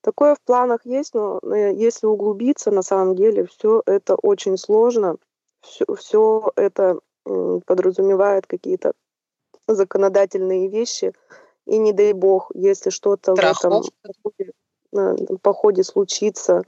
[0.00, 5.16] Такое в планах есть, но если углубиться, на самом деле все это очень сложно.
[5.64, 8.92] Все, все это подразумевает какие-то
[9.66, 11.12] законодательные вещи.
[11.66, 13.82] И не дай бог, если что-то в этом
[14.22, 14.52] походе,
[15.40, 16.62] походе случится,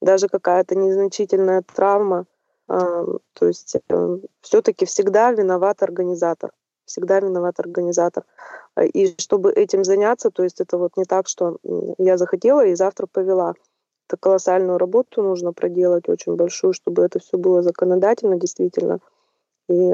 [0.00, 2.26] даже какая-то незначительная травма,
[2.68, 6.52] то есть э, все-таки всегда виноват организатор.
[6.86, 8.24] Всегда виноват организатор.
[8.74, 11.58] А, и чтобы этим заняться, то есть это вот не так, что
[11.98, 13.54] я захотела и завтра повела.
[14.08, 18.98] Это колоссальную работу нужно проделать, очень большую, чтобы это все было законодательно действительно.
[19.68, 19.92] И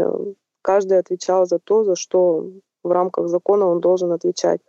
[0.62, 2.46] каждый отвечал за то, за что
[2.82, 4.61] в рамках закона он должен отвечать.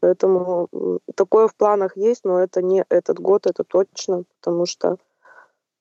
[0.00, 0.68] Поэтому
[1.14, 4.98] такое в планах есть, но это не этот год, это точно, потому что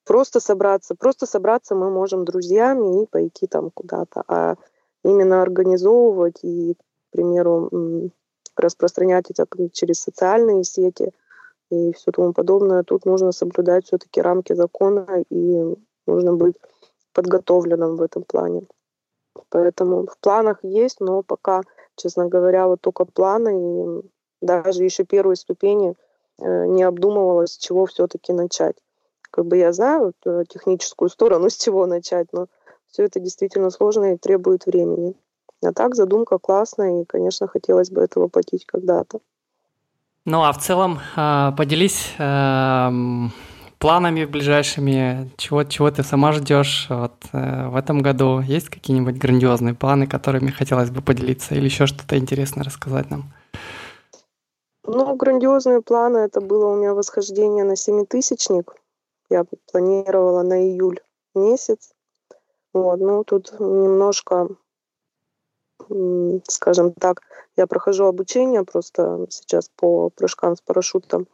[0.05, 4.23] Просто собраться, просто собраться мы можем друзьями и пойти там куда-то.
[4.27, 4.55] А
[5.03, 8.11] именно организовывать и, к примеру,
[8.55, 11.11] распространять это через социальные сети
[11.69, 15.75] и все тому подобное, тут нужно соблюдать все-таки рамки закона и
[16.07, 16.55] нужно быть
[17.13, 18.63] подготовленным в этом плане.
[19.49, 21.61] Поэтому в планах есть, но пока,
[21.95, 24.01] честно говоря, вот только планы и
[24.41, 25.95] даже еще первые ступени
[26.39, 28.75] э, не обдумывалось, с чего все-таки начать
[29.35, 32.47] как бы я знаю вот, техническую сторону, с чего начать, но
[32.87, 35.13] все это действительно сложно и требует времени.
[35.61, 39.19] А так задумка классная, и, конечно, хотелось бы это воплотить когда-то.
[40.25, 43.31] Ну а в целом а, поделись эм,
[43.77, 48.39] планами ближайшими, чего, чего ты сама ждешь вот, э, в этом году?
[48.39, 53.31] Есть какие-нибудь грандиозные планы, которыми хотелось бы поделиться, или еще что-то интересное рассказать нам?
[54.83, 58.73] Ну, грандиозные планы это было у меня восхождение на семитысячник
[59.29, 60.99] я планировала на июль
[61.33, 61.93] месяц.
[62.73, 64.47] Вот, ну, тут немножко,
[66.47, 67.21] скажем так,
[67.57, 71.27] я прохожу обучение просто сейчас по прыжкам с парашютом,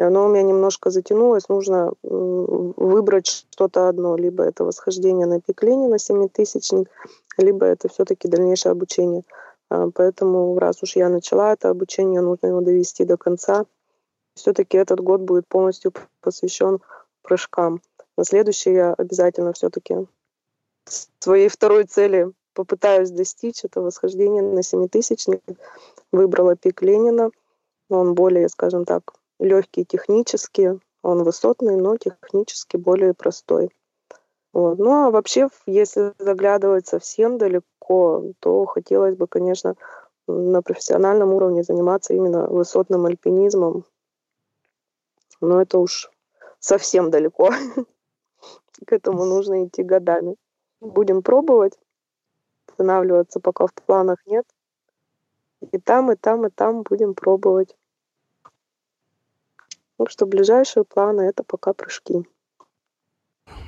[0.00, 1.50] и оно у меня немножко затянулось.
[1.50, 4.16] Нужно выбрать что-то одно.
[4.16, 6.88] Либо это восхождение на пик Ленина, семитысячник,
[7.36, 9.24] либо это все-таки дальнейшее обучение.
[9.68, 13.66] А, поэтому раз уж я начала это обучение, нужно его довести до конца.
[14.34, 16.80] Все-таки этот год будет полностью посвящен
[17.22, 17.82] прыжкам.
[18.16, 19.96] На следующий я обязательно все-таки
[21.18, 23.64] своей второй цели попытаюсь достичь.
[23.64, 25.42] Это восхождение на семитысячник.
[26.12, 27.30] Выбрала пик Ленина.
[27.88, 30.78] Он более, скажем так, легкий технически.
[31.02, 33.70] Он высотный, но технически более простой.
[34.52, 34.78] Вот.
[34.78, 39.76] Ну а вообще, если заглядывать совсем далеко, то хотелось бы, конечно,
[40.26, 43.84] на профессиональном уровне заниматься именно высотным альпинизмом.
[45.40, 46.10] Но это уж
[46.58, 47.50] совсем далеко.
[48.86, 50.36] К этому нужно идти годами.
[50.80, 51.78] Будем пробовать.
[52.80, 54.46] Останавливаться пока в планах нет.
[55.70, 57.76] И там, и там, и там будем пробовать.
[59.98, 62.24] Так что ближайшие планы это пока прыжки.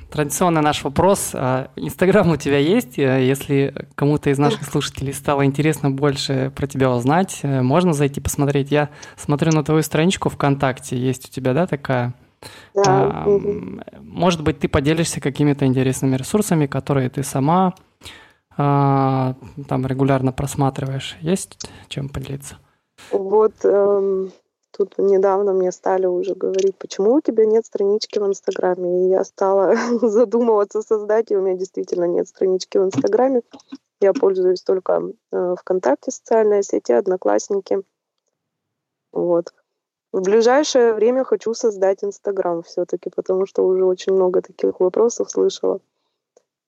[0.09, 1.31] традиционный наш вопрос.
[1.35, 2.97] А, Инстаграм у тебя есть?
[2.97, 8.19] Э, если кому-то из наших слушателей стало интересно больше про тебя узнать, э, можно зайти
[8.19, 8.71] посмотреть.
[8.71, 10.97] Я смотрю на твою страничку ВКонтакте.
[10.97, 12.15] Есть у тебя, да, такая?
[12.73, 12.83] Да.
[12.85, 13.39] А,
[14.01, 17.75] может быть, ты поделишься какими-то интересными ресурсами, которые ты сама
[18.57, 19.35] а,
[19.67, 21.17] там регулярно просматриваешь.
[21.21, 22.57] Есть чем поделиться?
[23.11, 24.31] Вот эм,
[24.75, 29.05] Тут недавно мне стали уже говорить, почему у тебя нет странички в Инстаграме.
[29.05, 33.43] И я стала задумываться создать, и у меня действительно нет странички в Инстаграме.
[34.01, 37.83] Я пользуюсь только э, ВКонтакте, социальные сети, Одноклассники.
[39.11, 39.53] Вот.
[40.11, 45.81] В ближайшее время хочу создать Инстаграм все-таки, потому что уже очень много таких вопросов слышала.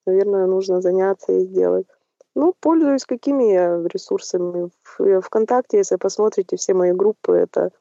[0.06, 1.88] Наверное, нужно заняться и сделать.
[2.36, 4.70] Ну, пользуюсь какими я ресурсами.
[4.98, 7.72] В ВКонтакте, если посмотрите, все мои группы, это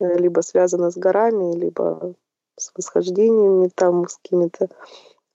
[0.00, 2.14] Э, либо связано с горами, либо
[2.56, 4.68] с восхождениями там, с какими-то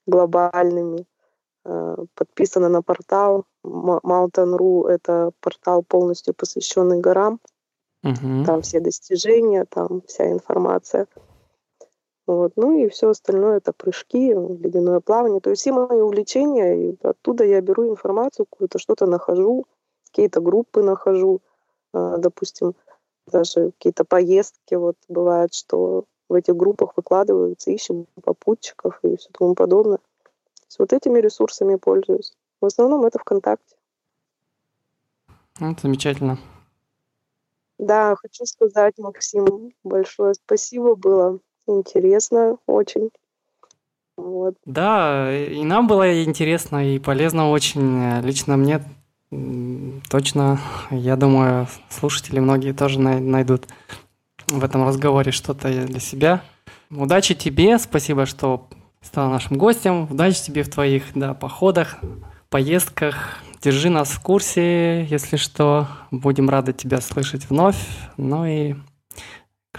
[0.05, 1.05] глобальными.
[1.65, 4.88] Э, подписано на портал Mountain.ru.
[4.88, 7.39] Это портал полностью посвященный горам.
[8.03, 8.45] Угу.
[8.45, 11.07] Там все достижения, там вся информация.
[12.30, 12.53] Вот.
[12.57, 15.39] Ну и все остальное это прыжки, ледяное плавание.
[15.41, 19.65] То есть все мои увлечения, и оттуда я беру информацию какую-то, что-то нахожу,
[20.05, 21.41] какие-то группы нахожу.
[21.91, 22.75] Э, допустим,
[23.25, 29.55] даже какие-то поездки, вот бывает, что в этих группах выкладываются, ищем попутчиков и все тому
[29.55, 29.99] подобное.
[30.67, 32.36] С вот этими ресурсами пользуюсь.
[32.61, 33.75] В основном это ВКонтакте.
[35.59, 36.38] Ну, замечательно.
[37.80, 41.39] Да, хочу сказать, Максим, большое спасибо, было
[41.70, 43.09] интересно очень.
[44.17, 44.55] Вот.
[44.65, 48.22] Да, и нам было интересно и полезно очень.
[48.22, 48.82] Лично мне
[50.09, 50.59] Точно,
[50.89, 53.67] я думаю, слушатели многие тоже найдут
[54.47, 56.41] в этом разговоре что-то для себя.
[56.89, 58.67] Удачи тебе, спасибо, что
[59.01, 60.07] стал нашим гостем.
[60.09, 61.99] Удачи тебе в твоих да, походах,
[62.49, 63.38] поездках.
[63.61, 65.88] Держи нас в курсе, если что.
[66.09, 67.78] Будем рады тебя слышать вновь.
[68.17, 68.76] Ну и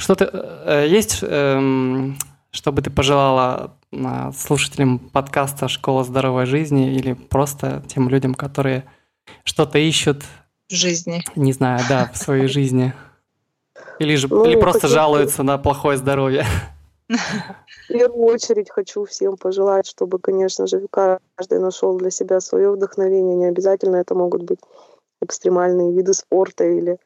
[0.00, 0.30] что-то
[0.64, 2.10] э, есть, э,
[2.50, 8.84] что бы ты пожелала э, слушателям подкаста «Школа здоровой жизни» или просто тем людям, которые
[9.44, 10.24] что-то ищут.
[10.70, 11.22] В жизни.
[11.36, 12.94] Не знаю, да, в своей жизни.
[13.98, 14.94] Или, же, ну, или просто хочу...
[14.94, 16.46] жалуются на плохое здоровье.
[17.08, 23.36] В первую очередь хочу всем пожелать, чтобы, конечно же, каждый нашел для себя свое вдохновение.
[23.36, 24.60] Не обязательно это могут быть
[25.20, 26.98] экстремальные виды спорта или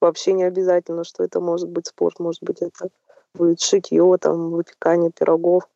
[0.00, 2.88] вообще не обязательно, что это может быть спорт, может быть это
[3.34, 5.68] будет шитье, там, выпекание пирогов.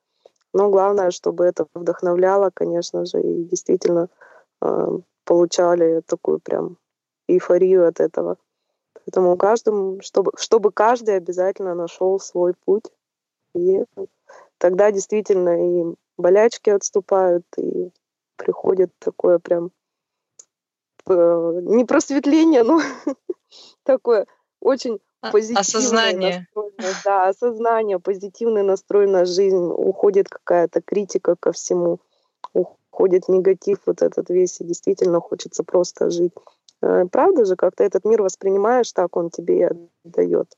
[0.53, 4.09] Но главное, чтобы это вдохновляло, конечно же, и действительно
[4.63, 6.77] э, получали такую прям
[7.29, 8.37] эйфорию от этого.
[8.95, 12.91] Поэтому каждому, чтобы, чтобы каждый обязательно нашел свой путь.
[13.55, 13.85] И
[14.59, 17.91] тогда действительно и болячки отступают, и
[18.37, 19.71] приходит такое прям
[21.15, 22.81] не просветление, но
[23.85, 24.27] такое
[24.61, 26.49] очень а, позитивное осознание.
[27.05, 32.01] да, осознание, позитивный настрой на жизнь, уходит какая-то критика ко всему,
[32.91, 36.33] ходит негатив вот этот весь, и действительно хочется просто жить.
[36.83, 39.69] Э, правда же, как ты этот мир воспринимаешь, так он тебе и
[40.05, 40.55] отдает.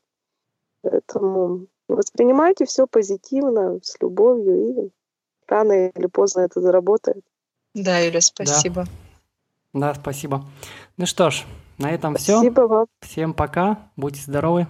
[0.81, 4.89] Поэтому воспринимайте все позитивно, с любовью, и
[5.47, 7.23] рано или поздно это заработает.
[7.73, 8.83] Да, Юля, спасибо.
[8.83, 8.91] Да,
[9.73, 10.43] да спасибо.
[10.97, 11.43] Ну что ж,
[11.77, 12.37] на этом спасибо все.
[12.37, 12.85] Спасибо вам.
[13.01, 14.67] Всем пока, будьте здоровы.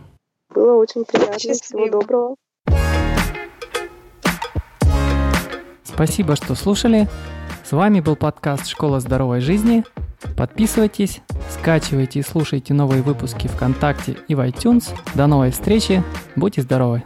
[0.54, 1.40] Было очень приятно.
[1.40, 1.88] Счастливо.
[1.88, 2.36] Всего доброго.
[5.84, 7.08] Спасибо, что слушали.
[7.64, 9.84] С вами был подкаст «Школа здоровой жизни».
[10.38, 14.90] Подписывайтесь, скачивайте и слушайте новые выпуски ВКонтакте и в iTunes.
[15.16, 16.04] До новой встречи.
[16.36, 17.04] Будьте здоровы!